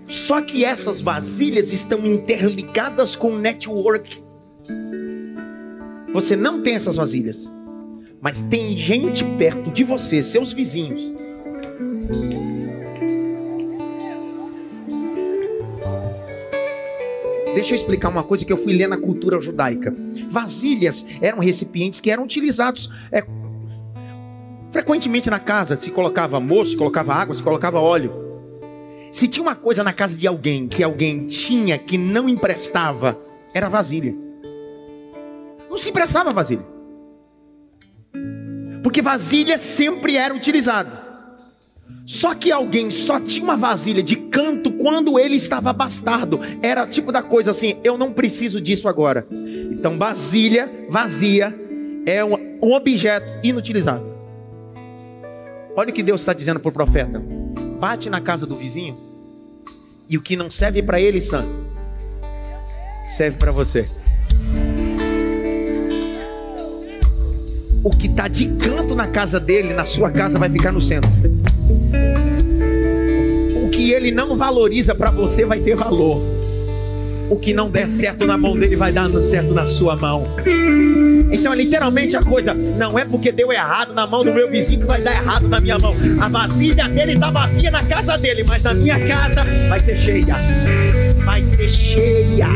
[0.07, 4.23] Só que essas vasilhas estão interligadas com o network.
[6.13, 7.49] Você não tem essas vasilhas,
[8.21, 11.13] mas tem gente perto de você, seus vizinhos.
[17.55, 19.95] Deixa eu explicar uma coisa que eu fui ler na cultura judaica.
[20.27, 23.23] Vasilhas eram recipientes que eram utilizados é,
[24.73, 25.77] frequentemente na casa.
[25.77, 28.11] Se colocava moço, se colocava água, se colocava óleo.
[29.11, 33.17] Se tinha uma coisa na casa de alguém que alguém tinha que não emprestava,
[33.53, 34.13] era vasilha.
[35.69, 36.65] Não se emprestava vasilha.
[38.81, 41.03] Porque vasilha sempre era utilizada.
[42.05, 46.41] Só que alguém só tinha uma vasilha de canto quando ele estava bastardo.
[46.61, 49.25] Era tipo da coisa assim, eu não preciso disso agora.
[49.31, 51.55] Então, vasilha vazia
[52.05, 54.12] é um, objeto inutilizável.
[55.75, 57.21] Olha o que Deus está dizendo para o profeta:
[57.79, 58.95] bate na casa do vizinho,
[60.07, 61.49] e o que não serve para ele, santo,
[63.05, 63.85] serve para você.
[67.83, 71.09] O que está de canto na casa dele, na sua casa, vai ficar no centro.
[73.65, 76.21] O que ele não valoriza para você vai ter valor.
[77.29, 80.27] O que não der certo na mão dele vai dar certo na sua mão.
[81.31, 84.85] Então, literalmente, a coisa não é porque deu errado na mão do meu vizinho que
[84.85, 85.95] vai dar errado na minha mão.
[86.21, 90.35] A vasilha dele está vazia na casa dele, mas na minha casa vai ser cheia.
[91.25, 92.47] Vai ser cheia.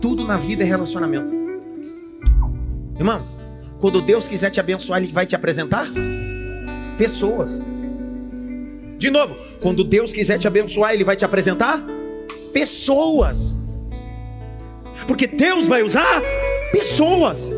[0.00, 1.32] Tudo na vida é relacionamento.
[2.98, 3.20] Irmão,
[3.80, 5.86] quando Deus quiser te abençoar, Ele vai te apresentar
[6.98, 7.60] pessoas.
[9.06, 11.80] De novo, quando Deus quiser te abençoar, Ele vai te apresentar
[12.52, 13.54] pessoas.
[15.06, 16.20] Porque Deus vai usar
[16.72, 17.48] pessoas.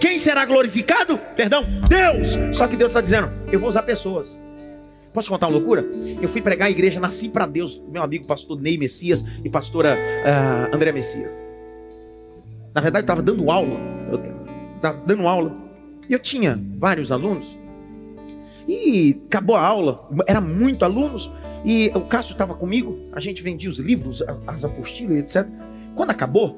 [0.00, 1.18] Quem será glorificado?
[1.36, 2.38] Perdão, Deus.
[2.56, 4.40] Só que Deus está dizendo: eu vou usar pessoas.
[5.12, 5.84] Posso contar uma loucura?
[6.22, 9.94] Eu fui pregar a igreja Nasci para Deus, meu amigo pastor Ney Messias e pastora
[9.94, 11.34] uh, André Messias.
[12.74, 13.78] Na verdade, eu estava dando aula.
[14.10, 14.22] Eu
[14.76, 15.54] estava dando aula.
[16.08, 17.59] E eu tinha vários alunos.
[18.70, 21.28] E acabou a aula, era muito alunos.
[21.64, 25.44] E o Cássio estava comigo, a gente vendia os livros, as apostilas, etc.
[25.96, 26.56] Quando acabou,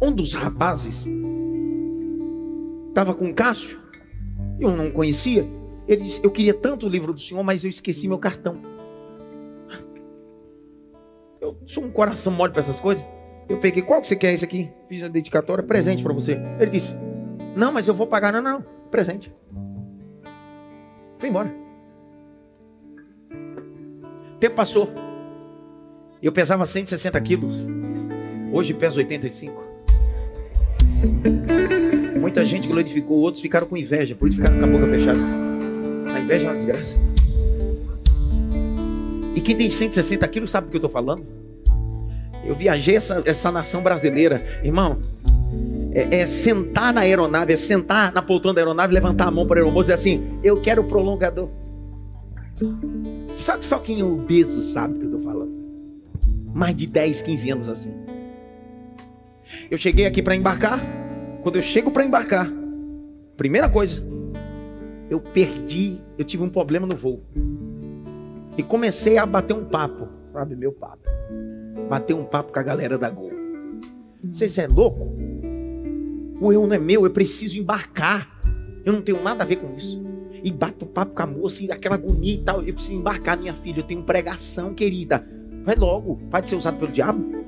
[0.00, 1.04] um dos rapazes
[2.88, 3.80] estava com o Cássio,
[4.60, 5.44] eu não conhecia.
[5.88, 8.62] Ele disse: Eu queria tanto o livro do senhor, mas eu esqueci meu cartão.
[11.40, 13.04] Eu sou um coração mole para essas coisas.
[13.48, 14.70] Eu peguei, qual que você quer esse aqui?
[14.88, 16.38] Fiz a dedicatória, presente para você.
[16.60, 16.94] Ele disse:
[17.56, 18.32] Não, mas eu vou pagar.
[18.32, 19.34] Não, não, presente.
[21.22, 21.54] Foi embora.
[24.34, 24.92] O tempo passou.
[26.20, 27.64] Eu pesava 160 quilos.
[28.52, 29.62] Hoje peso 85.
[32.18, 35.20] Muita gente glorificou, outros ficaram com inveja, por isso ficaram com a boca fechada.
[36.12, 36.96] A inveja é uma desgraça.
[39.36, 41.24] E quem tem 160 quilos sabe do que eu estou falando?
[42.44, 44.42] Eu viajei essa, essa nação brasileira.
[44.64, 44.98] Irmão,
[45.94, 49.56] é, é, sentar na aeronave, é sentar na poltrona da aeronave, levantar a mão para
[49.56, 51.48] o aeromoço e dizer assim: Eu quero o prolongador.
[53.34, 55.52] Só, só quem é obeso sabe o que eu estou falando.
[56.54, 57.92] Mais de 10, 15 anos assim.
[59.70, 60.80] Eu cheguei aqui para embarcar.
[61.42, 62.50] Quando eu chego para embarcar,
[63.36, 64.02] primeira coisa,
[65.10, 67.22] eu perdi, eu tive um problema no voo.
[68.56, 71.02] E comecei a bater um papo, sabe, meu papo.
[71.88, 73.32] Bater um papo com a galera da Gol.
[74.30, 75.21] Você é louco?
[76.42, 78.28] O erro não é meu, eu preciso embarcar.
[78.84, 80.02] Eu não tenho nada a ver com isso.
[80.42, 82.64] E bato papo com a moça, e aquela agonia e tal.
[82.64, 83.78] Eu preciso embarcar, minha filha.
[83.78, 85.24] Eu tenho pregação, querida.
[85.64, 86.16] Vai logo.
[86.32, 87.44] Pode ser usado pelo diabo?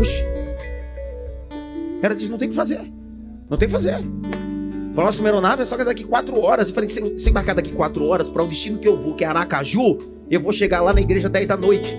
[0.00, 0.22] Oxi.
[2.00, 2.80] Ela disse: não tem o que fazer.
[3.50, 3.98] Não tem o que fazer.
[4.94, 6.70] Próxima aeronave é só daqui quatro horas.
[6.70, 9.26] Eu falei: se, embarcar daqui quatro horas para o destino que eu vou, que é
[9.26, 9.98] Aracaju,
[10.30, 11.94] eu vou chegar lá na igreja 10 da noite.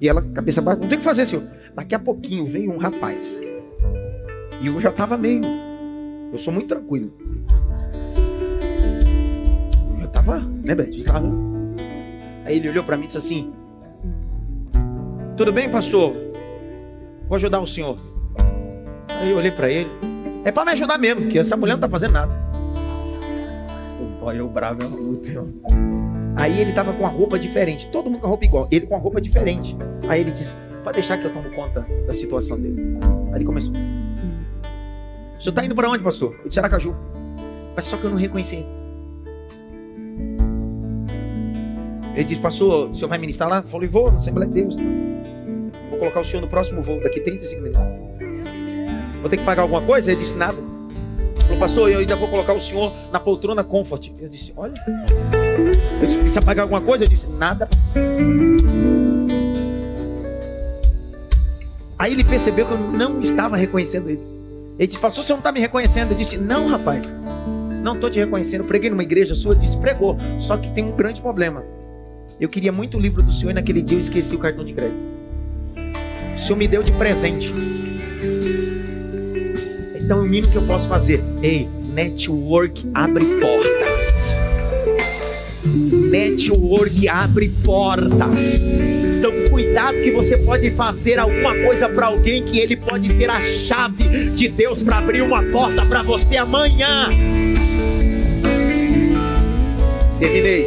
[0.00, 1.44] E ela, cabeça baixa, não tem o que fazer, senhor.
[1.74, 3.38] Daqui a pouquinho veio um rapaz.
[4.60, 5.40] E eu já estava meio.
[6.32, 7.12] Eu sou muito tranquilo.
[9.94, 11.04] Eu já tava, né, Beth?
[11.04, 11.28] Tava...
[12.44, 13.52] Aí ele olhou para mim e disse assim:
[15.36, 16.14] Tudo bem, pastor?
[17.28, 17.98] Vou ajudar o senhor.
[19.20, 19.90] Aí eu olhei para ele.
[20.44, 22.32] É para me ajudar mesmo, porque essa mulher não tá fazendo nada.
[24.22, 25.44] Olha, o bravo é uma luta.
[26.38, 27.88] Aí ele tava com a roupa diferente.
[27.90, 28.68] Todo mundo com a roupa igual.
[28.70, 29.76] Ele com a roupa diferente.
[30.08, 32.98] Aí ele disse: Pode deixar que eu tomo conta da situação dele.
[33.28, 33.72] Aí ele começou.
[35.38, 36.34] O senhor tá indo para onde, pastor?
[36.42, 36.94] Eu disse Aracaju.
[37.74, 38.78] Mas só que eu não reconheci ele.
[42.24, 43.58] Disse, pastor, o senhor vai ministrar lá?
[43.58, 44.76] Eu falei, vou, na Assembleia de Deus.
[45.88, 47.82] Vou colocar o senhor no próximo voo, daqui 35 minutos.
[49.20, 50.10] Vou ter que pagar alguma coisa?
[50.10, 50.67] Ele disse, nada.
[51.48, 54.10] Falou, pastor, eu ainda vou colocar o senhor na poltrona Comfort.
[54.20, 54.74] Eu disse, olha.
[55.98, 57.04] Eu disse, precisa pagar alguma coisa?
[57.04, 57.66] Eu disse, nada.
[61.98, 64.20] Aí ele percebeu que eu não estava reconhecendo ele.
[64.78, 66.10] Ele disse, pastor, você não está me reconhecendo?
[66.10, 67.06] Eu disse, não, rapaz,
[67.82, 68.60] não estou te reconhecendo.
[68.60, 70.18] Eu preguei numa igreja sua, ele disse, pregou.
[70.38, 71.64] Só que tem um grande problema.
[72.38, 74.74] Eu queria muito o livro do Senhor e naquele dia eu esqueci o cartão de
[74.74, 75.00] crédito.
[76.36, 77.50] O Senhor me deu de presente.
[80.08, 84.34] Então o mínimo que eu posso fazer, ei, network abre portas.
[85.62, 88.58] Network abre portas.
[88.58, 93.42] Então, cuidado que você pode fazer alguma coisa para alguém que ele pode ser a
[93.42, 97.10] chave de Deus para abrir uma porta para você amanhã.
[100.18, 100.64] Terminei.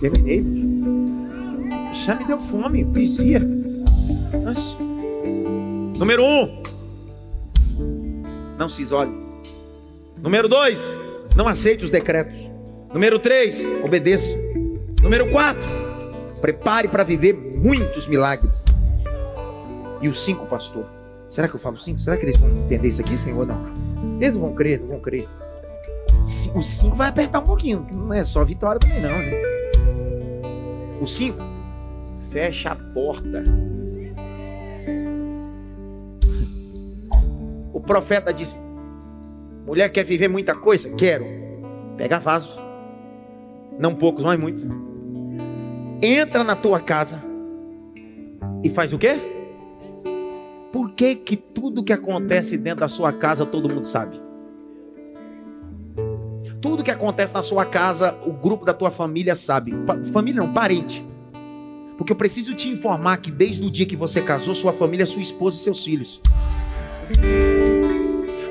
[0.00, 0.42] Terminei.
[2.06, 2.86] Já me deu fome.
[4.42, 4.78] Nossa.
[5.98, 6.65] Número um,
[8.58, 9.12] não se isole.
[10.16, 10.80] Número dois,
[11.34, 12.50] não aceite os decretos.
[12.92, 14.34] Número três, obedeça.
[15.02, 15.66] Número quatro,
[16.40, 18.64] Prepare para viver muitos milagres.
[20.02, 20.86] E os cinco, pastor?
[21.28, 21.98] Será que eu falo cinco?
[21.98, 23.46] Será que eles vão entender isso aqui, Senhor?
[23.46, 23.58] Não.
[24.20, 25.26] Eles vão crer, não vão crer.
[26.54, 27.86] Os cinco vai apertar um pouquinho.
[27.90, 29.10] Não é só vitória também, não.
[29.10, 29.56] Né?
[31.00, 31.42] O cinco,
[32.30, 33.42] fecha a porta.
[37.76, 38.56] O profeta diz:
[39.66, 40.88] mulher quer viver muita coisa?
[40.94, 41.26] Quero.
[41.98, 42.56] Pega vaso.
[43.78, 44.66] Não poucos, mas muitos
[46.02, 47.22] entra na tua casa
[48.62, 49.14] e faz o quê?
[50.72, 54.20] Por que que tudo que acontece dentro da sua casa todo mundo sabe?
[56.60, 59.72] Tudo que acontece na sua casa, o grupo da tua família sabe.
[60.12, 61.06] Família não, parente.
[61.96, 65.22] Porque eu preciso te informar que desde o dia que você casou, sua família, sua
[65.22, 66.20] esposa e seus filhos.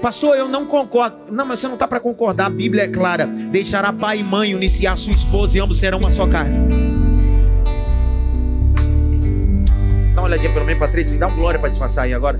[0.01, 1.31] Pastor, eu não concordo.
[1.31, 2.45] Não, mas você não está para concordar.
[2.45, 3.25] A Bíblia é clara.
[3.25, 6.69] Deixará pai e mãe iniciar sua esposa e ambos serão uma só carne.
[10.13, 12.39] Dá uma olhadinha pelo menos para três, dá um glória para disfarçar aí agora.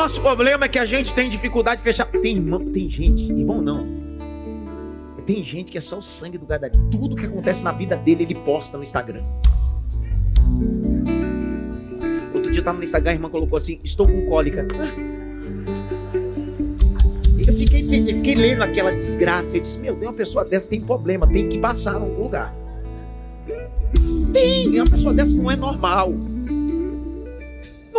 [0.00, 2.06] Nosso problema é que a gente tem dificuldade de fechar.
[2.06, 3.86] Tem irmão, tem gente, irmão não.
[5.26, 6.88] Tem gente que é só o sangue do gadareno.
[6.90, 9.22] Tudo que acontece na vida dele, ele posta no Instagram.
[12.34, 14.66] Outro dia eu tava no Instagram, a irmã colocou assim: Estou com cólica.
[17.46, 19.58] Eu fiquei, eu fiquei lendo aquela desgraça.
[19.58, 22.54] Eu disse: Meu Deus, uma pessoa dessa tem problema, tem que passar em algum lugar.
[24.32, 26.14] Tem, uma pessoa dessa não é normal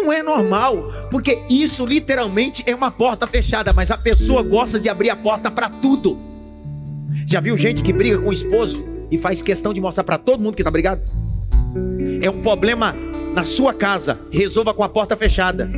[0.02, 4.90] não é normal, porque isso literalmente é uma porta fechada, mas a pessoa gosta de
[4.90, 6.18] abrir a porta para tudo.
[7.28, 10.42] Já viu gente que briga com o esposo e faz questão de mostrar para todo
[10.42, 11.02] mundo que tá brigado?
[12.22, 12.96] É um problema
[13.34, 15.70] na sua casa, resolva com a porta fechada.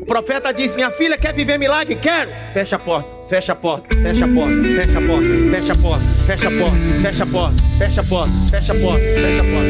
[0.00, 1.96] O profeta diz: Minha filha quer viver milagre?
[1.96, 2.30] Quero.
[2.52, 6.04] Fecha a porta fecha a porta, fecha a porta, fecha a porta, fecha a porta,
[6.26, 9.68] fecha a porta, fecha a porta, fecha a porta, fecha a porta, fecha a porta.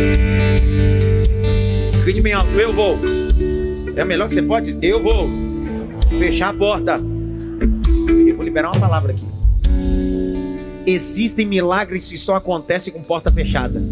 [2.05, 2.99] Grite bem alto, eu vou.
[3.97, 4.77] É o melhor que você pode?
[4.83, 5.29] Eu vou.
[6.19, 7.01] Fechar a porta.
[8.27, 9.25] Eu vou liberar uma palavra aqui.
[10.87, 13.83] Existem milagres que só acontecem com porta fechada.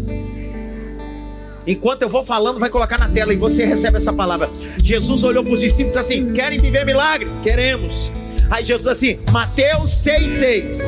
[1.65, 4.49] Enquanto eu vou falando, vai colocar na tela e você recebe essa palavra.
[4.83, 7.29] Jesus olhou para os discípulos assim: Querem viver milagre?
[7.41, 8.11] Queremos.
[8.49, 10.81] Aí Jesus assim, Mateus 6,6.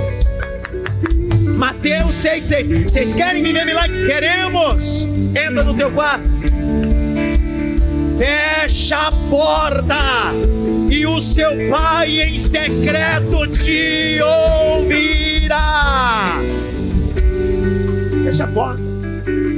[1.56, 2.90] Mateus 6,6.
[2.90, 4.06] Vocês querem viver milagre?
[4.06, 5.08] Queremos.
[5.30, 6.26] Entra no teu quarto.
[8.18, 9.96] Fecha a porta
[10.90, 16.40] e o seu pai em secreto te ouvirá.
[18.24, 18.82] Fecha a porta.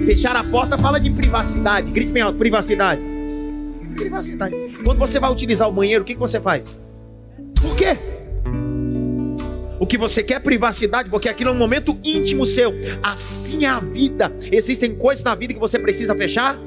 [0.05, 1.91] Fechar a porta fala de privacidade.
[1.91, 3.01] Grite bem alto, privacidade.
[3.95, 4.55] Privacidade.
[4.83, 6.79] Quando você vai utilizar o banheiro, o que, que você faz?
[7.60, 7.97] Por quê?
[9.80, 12.74] O que você quer é privacidade, porque aquilo é um momento íntimo seu.
[13.03, 14.34] Assim é a vida.
[14.51, 16.58] Existem coisas na vida que você precisa fechar.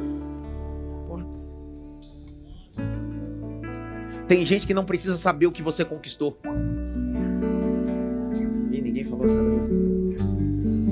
[4.29, 6.39] Tem gente que não precisa saber o que você conquistou.
[8.71, 9.51] E ninguém falou nada.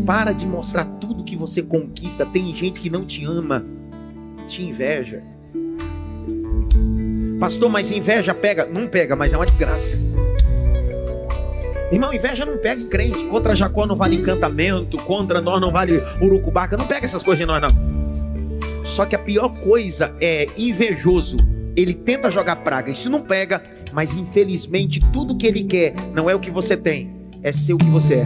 [0.05, 2.27] Para de mostrar tudo que você conquista.
[2.27, 3.65] Tem gente que não te ama,
[4.49, 5.23] te inveja.
[7.39, 8.66] Pastor, mas inveja pega?
[8.66, 9.97] Não pega, mas é uma desgraça.
[11.93, 13.24] Irmão, inveja não pega em crente.
[13.24, 14.97] Contra Jacó não vale encantamento.
[14.99, 16.76] Contra nós não vale urucubaca.
[16.76, 17.68] Não pega essas coisas de nós, não.
[18.84, 21.36] Só que a pior coisa é invejoso.
[21.76, 22.91] Ele tenta jogar praga.
[22.91, 23.62] Isso não pega.
[23.93, 27.14] Mas infelizmente tudo que ele quer não é o que você tem.
[27.43, 28.24] É ser o que você é.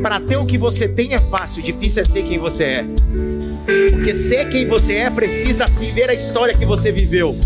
[0.00, 2.86] Para ter o que você tem é fácil, difícil é ser quem você é.
[3.90, 7.36] Porque ser quem você é precisa viver a história que você viveu.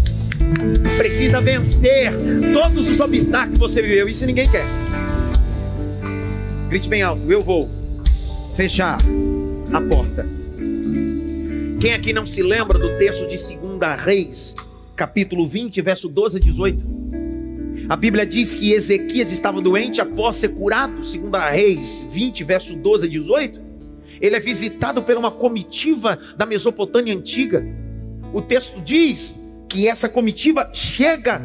[0.96, 2.12] Precisa vencer
[2.52, 4.08] todos os obstáculos que você viveu.
[4.08, 4.66] Isso ninguém quer.
[6.68, 7.70] Grite bem alto, eu vou
[8.54, 8.98] fechar
[9.72, 10.26] a porta.
[11.80, 14.54] Quem aqui não se lembra do texto de 2 Reis,
[14.96, 16.94] capítulo 20, verso 12 a 18?
[17.88, 22.74] A Bíblia diz que Ezequias estava doente após ser curado, segundo a Reis 20, verso
[22.74, 23.60] 12 a 18.
[24.24, 27.62] Ele é visitado por uma comitiva da Mesopotâmia antiga.
[28.32, 29.34] O texto diz
[29.68, 31.42] que essa comitiva chega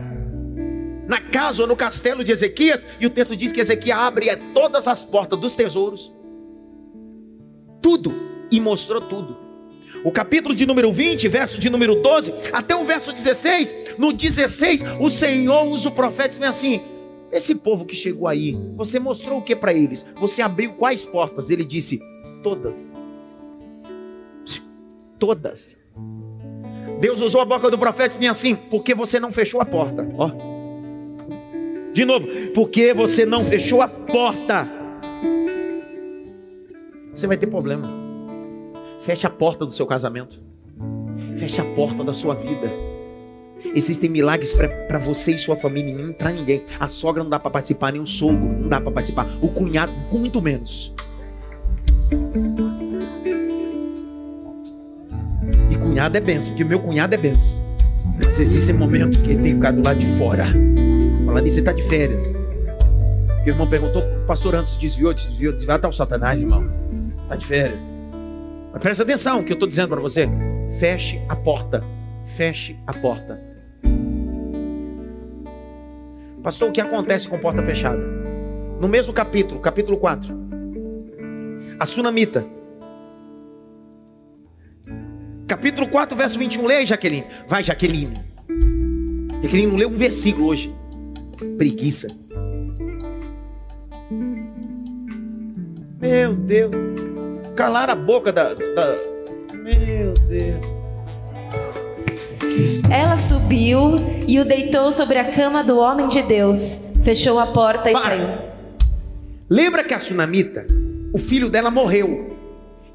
[1.05, 4.87] na casa ou no castelo de Ezequias, e o texto diz que Ezequias abre todas
[4.87, 6.09] as portas dos tesouros,
[7.81, 8.13] tudo,
[8.49, 9.35] e mostrou tudo.
[10.05, 13.75] O capítulo de número 20, verso de número 12, até o verso 16.
[13.97, 16.81] No 16, o Senhor usa o profeta e diz assim:
[17.29, 20.05] Esse povo que chegou aí, você mostrou o que para eles?
[20.15, 21.49] Você abriu quais portas?
[21.49, 21.99] Ele disse:
[22.43, 22.93] Todas.
[25.17, 25.77] Todas.
[26.99, 30.07] Deus usou a boca do profeta e disse assim: Porque você não fechou a porta?
[30.17, 30.31] Ó.
[31.93, 34.69] De novo, porque você não fechou a porta?
[37.13, 37.89] Você vai ter problema.
[39.01, 40.41] Feche a porta do seu casamento.
[41.37, 42.69] Feche a porta da sua vida.
[43.75, 46.63] Existem milagres para você e sua família, nem para ninguém.
[46.79, 49.27] A sogra não dá para participar, nem o sogro não dá para participar.
[49.41, 50.93] O cunhado, muito menos.
[55.69, 57.57] E cunhado é benção, porque meu cunhado é benção.
[58.23, 60.45] Mas existem momentos que ele tem que ficar do lado de fora.
[61.25, 62.23] Falar nisso, você está de férias.
[63.35, 66.69] Porque o irmão perguntou, o pastor antes desviou, desviou, desviou, até o satanás, irmão.
[67.23, 67.81] Está de férias.
[68.71, 70.29] Mas presta atenção que eu estou dizendo para você.
[70.79, 71.83] Feche a porta.
[72.25, 73.41] Feche a porta.
[76.43, 77.99] Pastor, o que acontece com porta fechada?
[78.79, 80.38] No mesmo capítulo, capítulo 4.
[81.79, 82.45] A sunamita.
[85.47, 86.65] Capítulo 4, verso 21.
[86.65, 87.25] Leia, Jaqueline.
[87.47, 88.23] Vai, Jaqueline.
[89.41, 90.73] Jaqueline não leu um versículo hoje.
[91.57, 92.07] Preguiça.
[96.01, 96.89] Meu Deus
[97.59, 98.53] calar a boca da.
[98.53, 98.97] da...
[99.53, 100.65] Meu Deus.
[102.89, 106.93] Ela subiu e o deitou sobre a cama do homem de Deus.
[107.03, 108.03] Fechou a porta e Para.
[108.05, 108.29] saiu.
[109.49, 110.65] Lembra que a sunamita,
[111.13, 112.37] o filho dela morreu.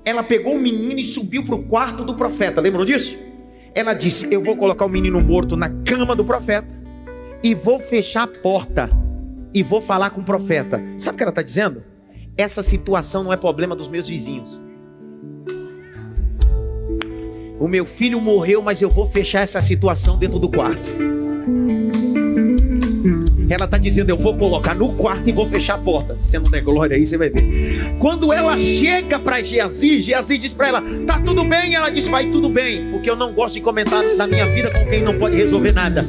[0.04, 2.60] Ela pegou o menino e subiu para o quarto do profeta.
[2.60, 3.16] Lembram disso?
[3.74, 6.68] Ela disse: Eu vou colocar o menino morto na cama do profeta
[7.42, 8.88] e vou fechar a porta
[9.52, 10.82] e vou falar com o profeta.
[10.98, 11.94] Sabe o que ela está dizendo?
[12.36, 14.60] essa situação não é problema dos meus vizinhos.
[17.58, 20.90] O meu filho morreu, mas eu vou fechar essa situação dentro do quarto.
[23.48, 26.16] Ela está dizendo: Eu vou colocar no quarto e vou fechar a porta.
[26.18, 27.96] Se não der glória aí, você vai ver.
[27.98, 31.74] Quando ela chega para Geazi, Geazi diz para ela: Tá tudo bem?
[31.74, 34.84] Ela diz: Vai tudo bem, porque eu não gosto de comentar da minha vida com
[34.86, 36.06] quem não pode resolver nada.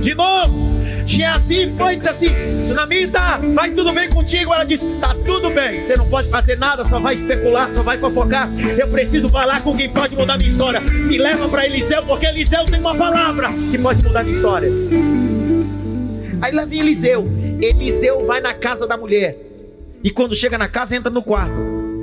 [0.00, 0.71] De novo,
[1.06, 2.28] Geazi foi e disse assim:
[2.66, 4.52] Sunamita, vai tudo bem contigo?
[4.52, 7.98] Ela disse: Tá tudo bem, você não pode fazer nada, só vai especular, só vai
[7.98, 8.48] fofocar.
[8.78, 10.80] Eu preciso falar com quem pode mudar minha história.
[10.80, 14.70] Me leva para Eliseu, porque Eliseu tem uma palavra que pode mudar minha história.
[16.40, 17.24] Aí lá vem Eliseu.
[17.60, 19.36] Eliseu vai na casa da mulher.
[20.02, 21.54] E quando chega na casa, entra no quarto.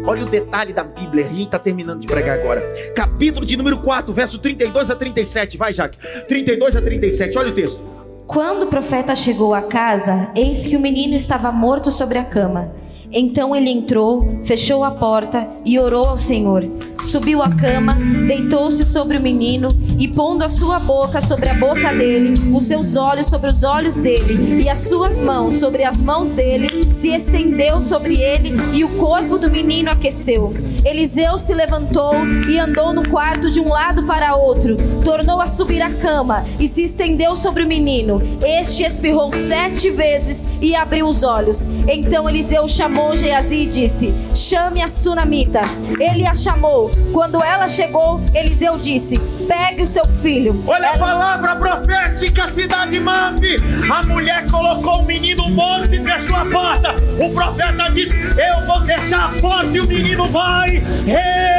[0.05, 2.61] Olha o detalhe da Bíblia, a gente está terminando de pregar agora.
[2.95, 5.57] Capítulo de número 4, verso 32 a 37.
[5.57, 5.97] Vai, Jaque.
[6.25, 7.88] 32 a 37, olha o texto.
[8.29, 12.71] Quando o profeta chegou à casa, eis que o menino estava morto sobre a cama.
[13.11, 16.63] Então ele entrou, fechou a porta e orou ao Senhor.
[17.09, 17.93] Subiu à cama,
[18.27, 22.95] deitou-se sobre o menino e, pondo a sua boca sobre a boca dele, os seus
[22.95, 27.83] olhos sobre os olhos dele e as suas mãos sobre as mãos dele, se estendeu
[27.83, 30.53] sobre ele e o corpo do menino aqueceu.
[30.85, 32.13] Eliseu se levantou
[32.47, 36.67] e andou no quarto de um lado para outro, tornou a subir a cama e
[36.67, 38.21] se estendeu sobre o menino.
[38.45, 41.67] Este espirrou sete vezes e abriu os olhos.
[41.87, 45.61] Então Eliseu chamou Geazi e disse: Chame a sunamita.
[45.99, 46.91] Ele a chamou.
[47.13, 50.63] Quando ela chegou, Eliseu disse: Pegue o seu filho.
[50.67, 50.95] Olha ela...
[50.95, 53.55] a palavra profética, cidade Mambi.
[53.91, 56.95] A mulher colocou o menino morto e fechou a porta.
[57.19, 60.83] O profeta disse: Eu vou fechar a porta e o menino vai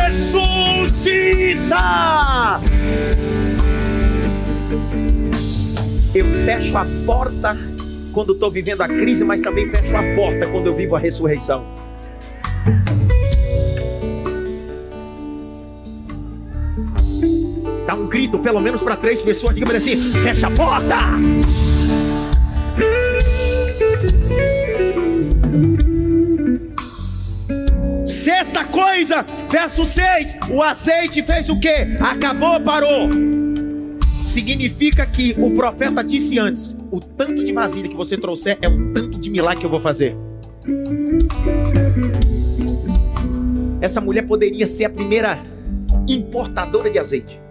[0.09, 1.01] ressuscitar.
[6.15, 7.57] Eu fecho a porta
[8.13, 11.80] quando estou vivendo a crise, mas também fecho a porta quando eu vivo a ressurreição.
[17.91, 20.97] Dá um grito, pelo menos para três pessoas, diga assim: fecha a porta!
[28.07, 31.99] Sexta coisa, verso 6: o azeite fez o que?
[31.99, 33.09] Acabou, parou.
[34.23, 38.93] Significa que o profeta disse antes: o tanto de vasilha que você trouxer é o
[38.93, 40.17] tanto de milagre que eu vou fazer.
[43.81, 45.43] Essa mulher poderia ser a primeira
[46.07, 47.50] importadora de azeite.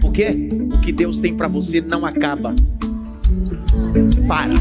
[0.00, 2.54] Porque o que Deus tem para você não acaba.
[4.26, 4.54] Para.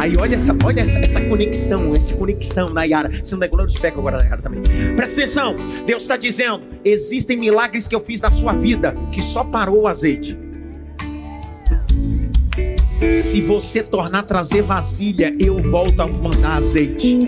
[0.00, 3.10] Aí olha essa, olha essa, essa conexão, essa conexão, Nayara.
[3.22, 4.62] Você não é glória de pé agora, Nayara também.
[4.94, 5.56] Presta atenção.
[5.86, 9.86] Deus está dizendo: existem milagres que eu fiz na sua vida que só parou o
[9.88, 10.38] azeite.
[13.12, 17.18] Se você tornar trazer vasilha, eu volto a mandar azeite.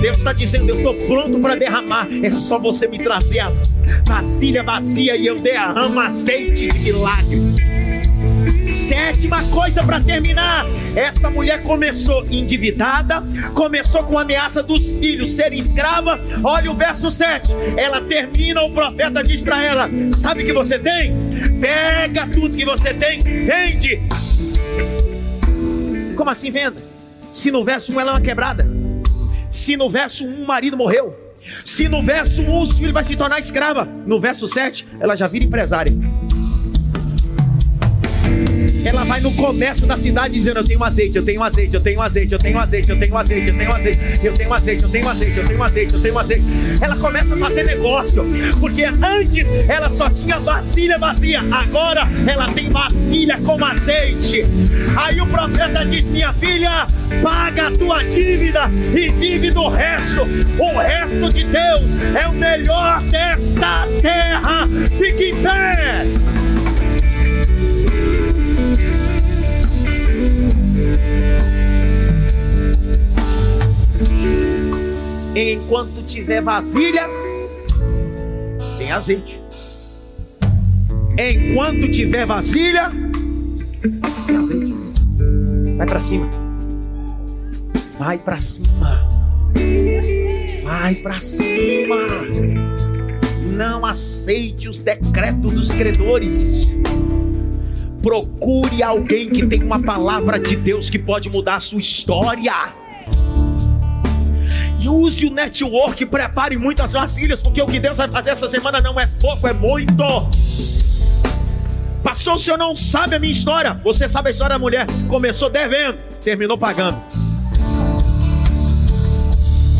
[0.00, 2.08] Deus está dizendo: Eu estou pronto para derramar.
[2.22, 7.40] É só você me trazer as vasilha vazia e eu derramo azeite de milagre.
[8.68, 13.22] Sétima coisa para terminar: essa mulher começou endividada,
[13.54, 16.20] começou com a ameaça dos filhos serem escrava.
[16.42, 17.50] Olha o verso 7.
[17.76, 21.14] Ela termina, o profeta diz para ela: Sabe o que você tem?
[21.60, 24.00] Pega tudo que você tem, vende.
[26.16, 26.80] Como assim venda?
[27.30, 28.81] Se no verso 1 ela é uma quebrada.
[29.52, 31.14] Se no verso 1 o marido morreu,
[31.62, 35.28] se no verso 1 o filho vai se tornar escrava, no verso 7 ela já
[35.28, 35.92] vira empresária.
[38.84, 42.02] Ela vai no comércio da cidade dizendo: Eu tenho azeite, eu tenho azeite, eu tenho
[42.02, 45.08] azeite, eu tenho azeite, eu tenho azeite, eu tenho azeite, eu tenho azeite, eu tenho
[45.08, 46.44] azeite, eu tenho azeite, eu tenho azeite.
[46.80, 48.24] Ela começa a fazer negócio,
[48.60, 54.44] porque antes ela só tinha vasilha vazia, agora ela tem vasilha com azeite.
[54.96, 56.86] Aí o profeta diz: Minha filha,
[57.22, 60.22] paga a tua dívida e vive do resto.
[60.58, 64.66] O resto de Deus é o melhor dessa terra.
[64.98, 66.06] Fique em pé.
[75.64, 77.06] Enquanto tiver vasilha,
[78.76, 79.40] tem azeite.
[81.16, 82.90] Enquanto tiver vasilha,
[84.26, 84.74] tem azeite.
[85.76, 86.30] Vai para cima.
[87.96, 89.08] Vai para cima.
[90.64, 91.96] Vai para cima.
[93.52, 96.68] Não aceite os decretos dos credores.
[98.02, 102.81] Procure alguém que tem uma palavra de Deus que pode mudar a sua história.
[104.88, 108.98] Use o network, prepare muitas vasilhas, porque o que Deus vai fazer essa semana não
[108.98, 110.04] é pouco, é muito.
[112.02, 113.74] Pastor, o senhor não sabe a minha história.
[113.84, 114.86] Você sabe a história da mulher.
[115.08, 116.98] Começou devendo, terminou pagando.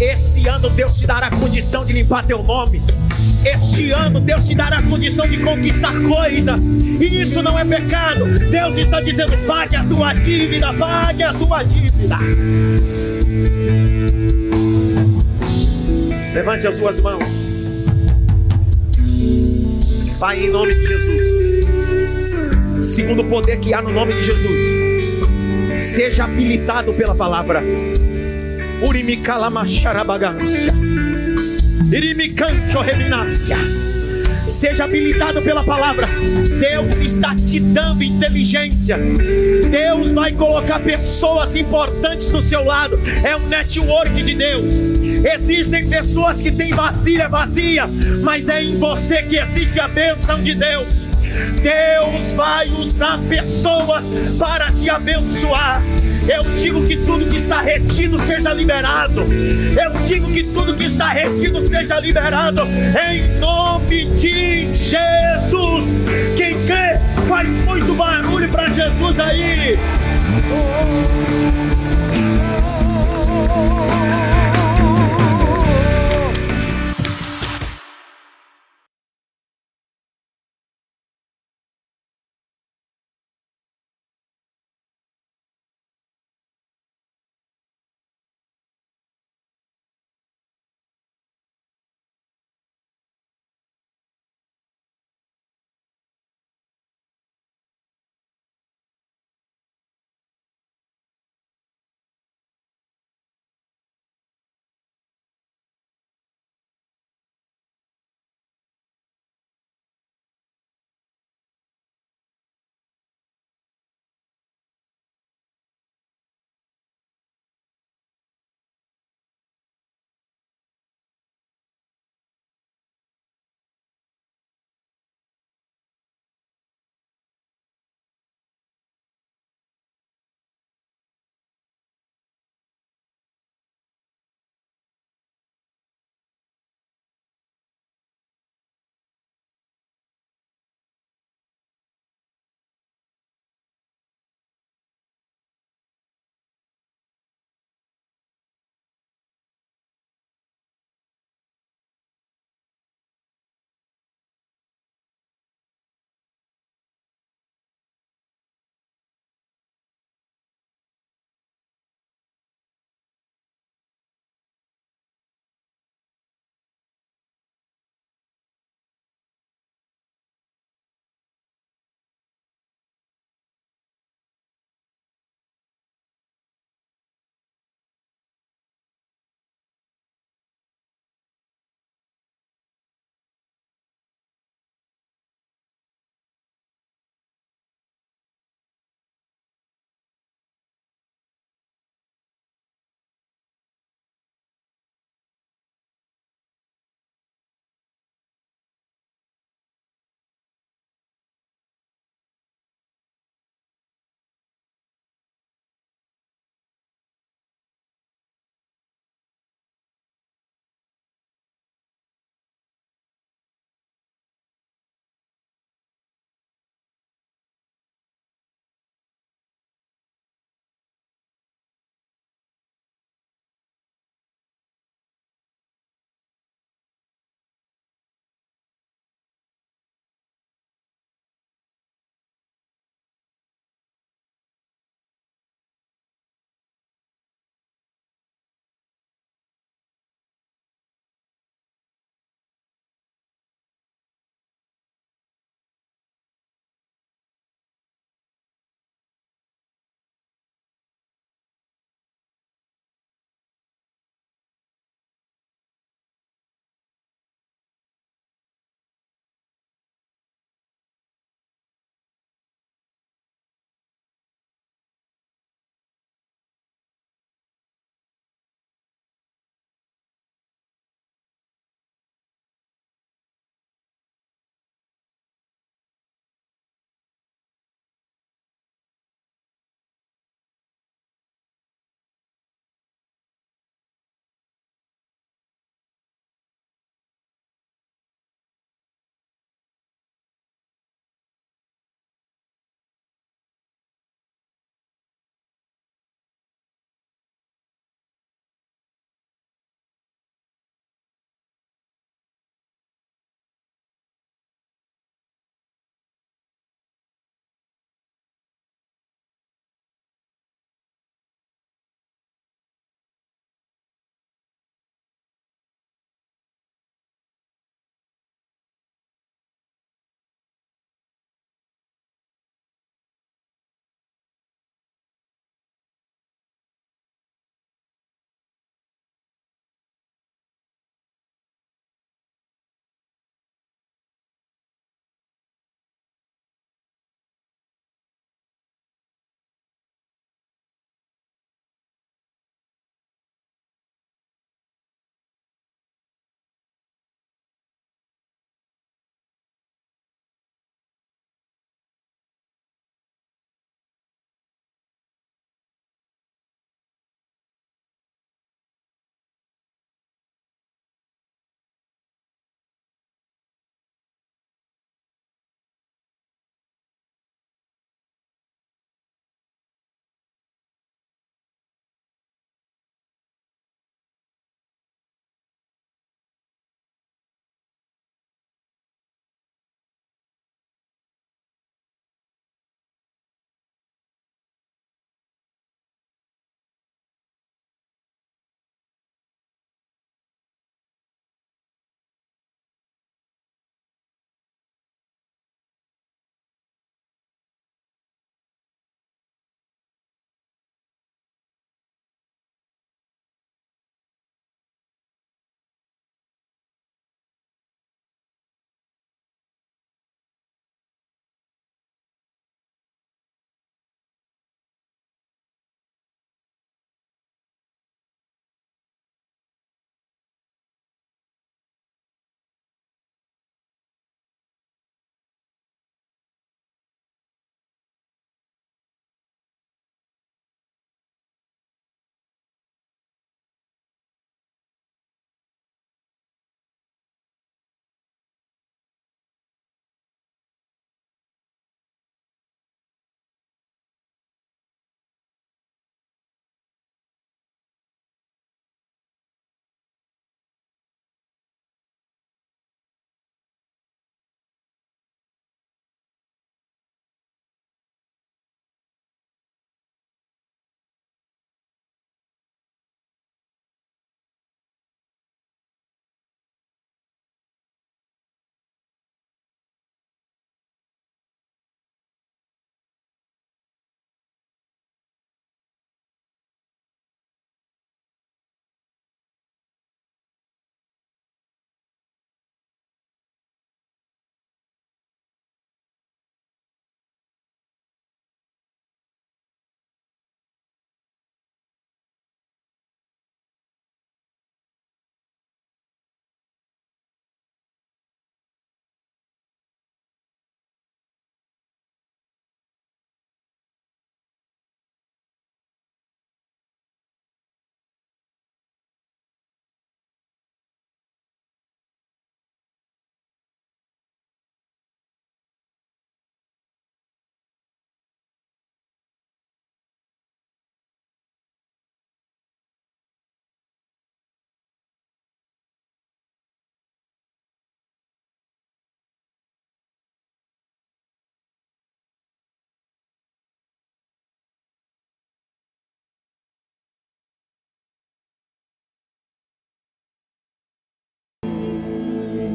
[0.01, 2.83] Esse ano Deus te dará condição de limpar teu nome.
[3.45, 8.25] Este ano Deus te dará a condição de conquistar coisas, e isso não é pecado.
[8.51, 12.19] Deus está dizendo: pague a tua dívida, pague a tua dívida.
[16.33, 17.25] Levante as suas mãos.
[20.19, 21.23] Pai, em nome de Jesus.
[22.95, 24.63] Segundo o poder que há no nome de Jesus.
[25.79, 27.63] Seja habilitado pela palavra.
[28.87, 30.73] Urimikalamacharabagância.
[31.93, 33.59] Irimicancho reminácia.
[34.47, 36.07] Seja habilitado pela palavra.
[36.61, 38.99] Deus está te dando inteligência.
[39.71, 42.99] Deus vai colocar pessoas importantes do seu lado.
[43.25, 44.65] É um network de Deus.
[45.35, 47.89] Existem pessoas que têm vasilha vazia,
[48.23, 51.02] mas é em você que existe a bênção de Deus.
[51.61, 55.83] Deus vai usar pessoas para te abençoar.
[56.29, 59.23] Eu digo que tudo que está retido seja liberado.
[59.23, 62.63] Eu digo que tudo que está retido seja liberado.
[62.63, 65.93] Em nome de Jesus.
[66.37, 69.77] Quem quer, faz muito barulho para Jesus aí.
[70.51, 71.72] Oh.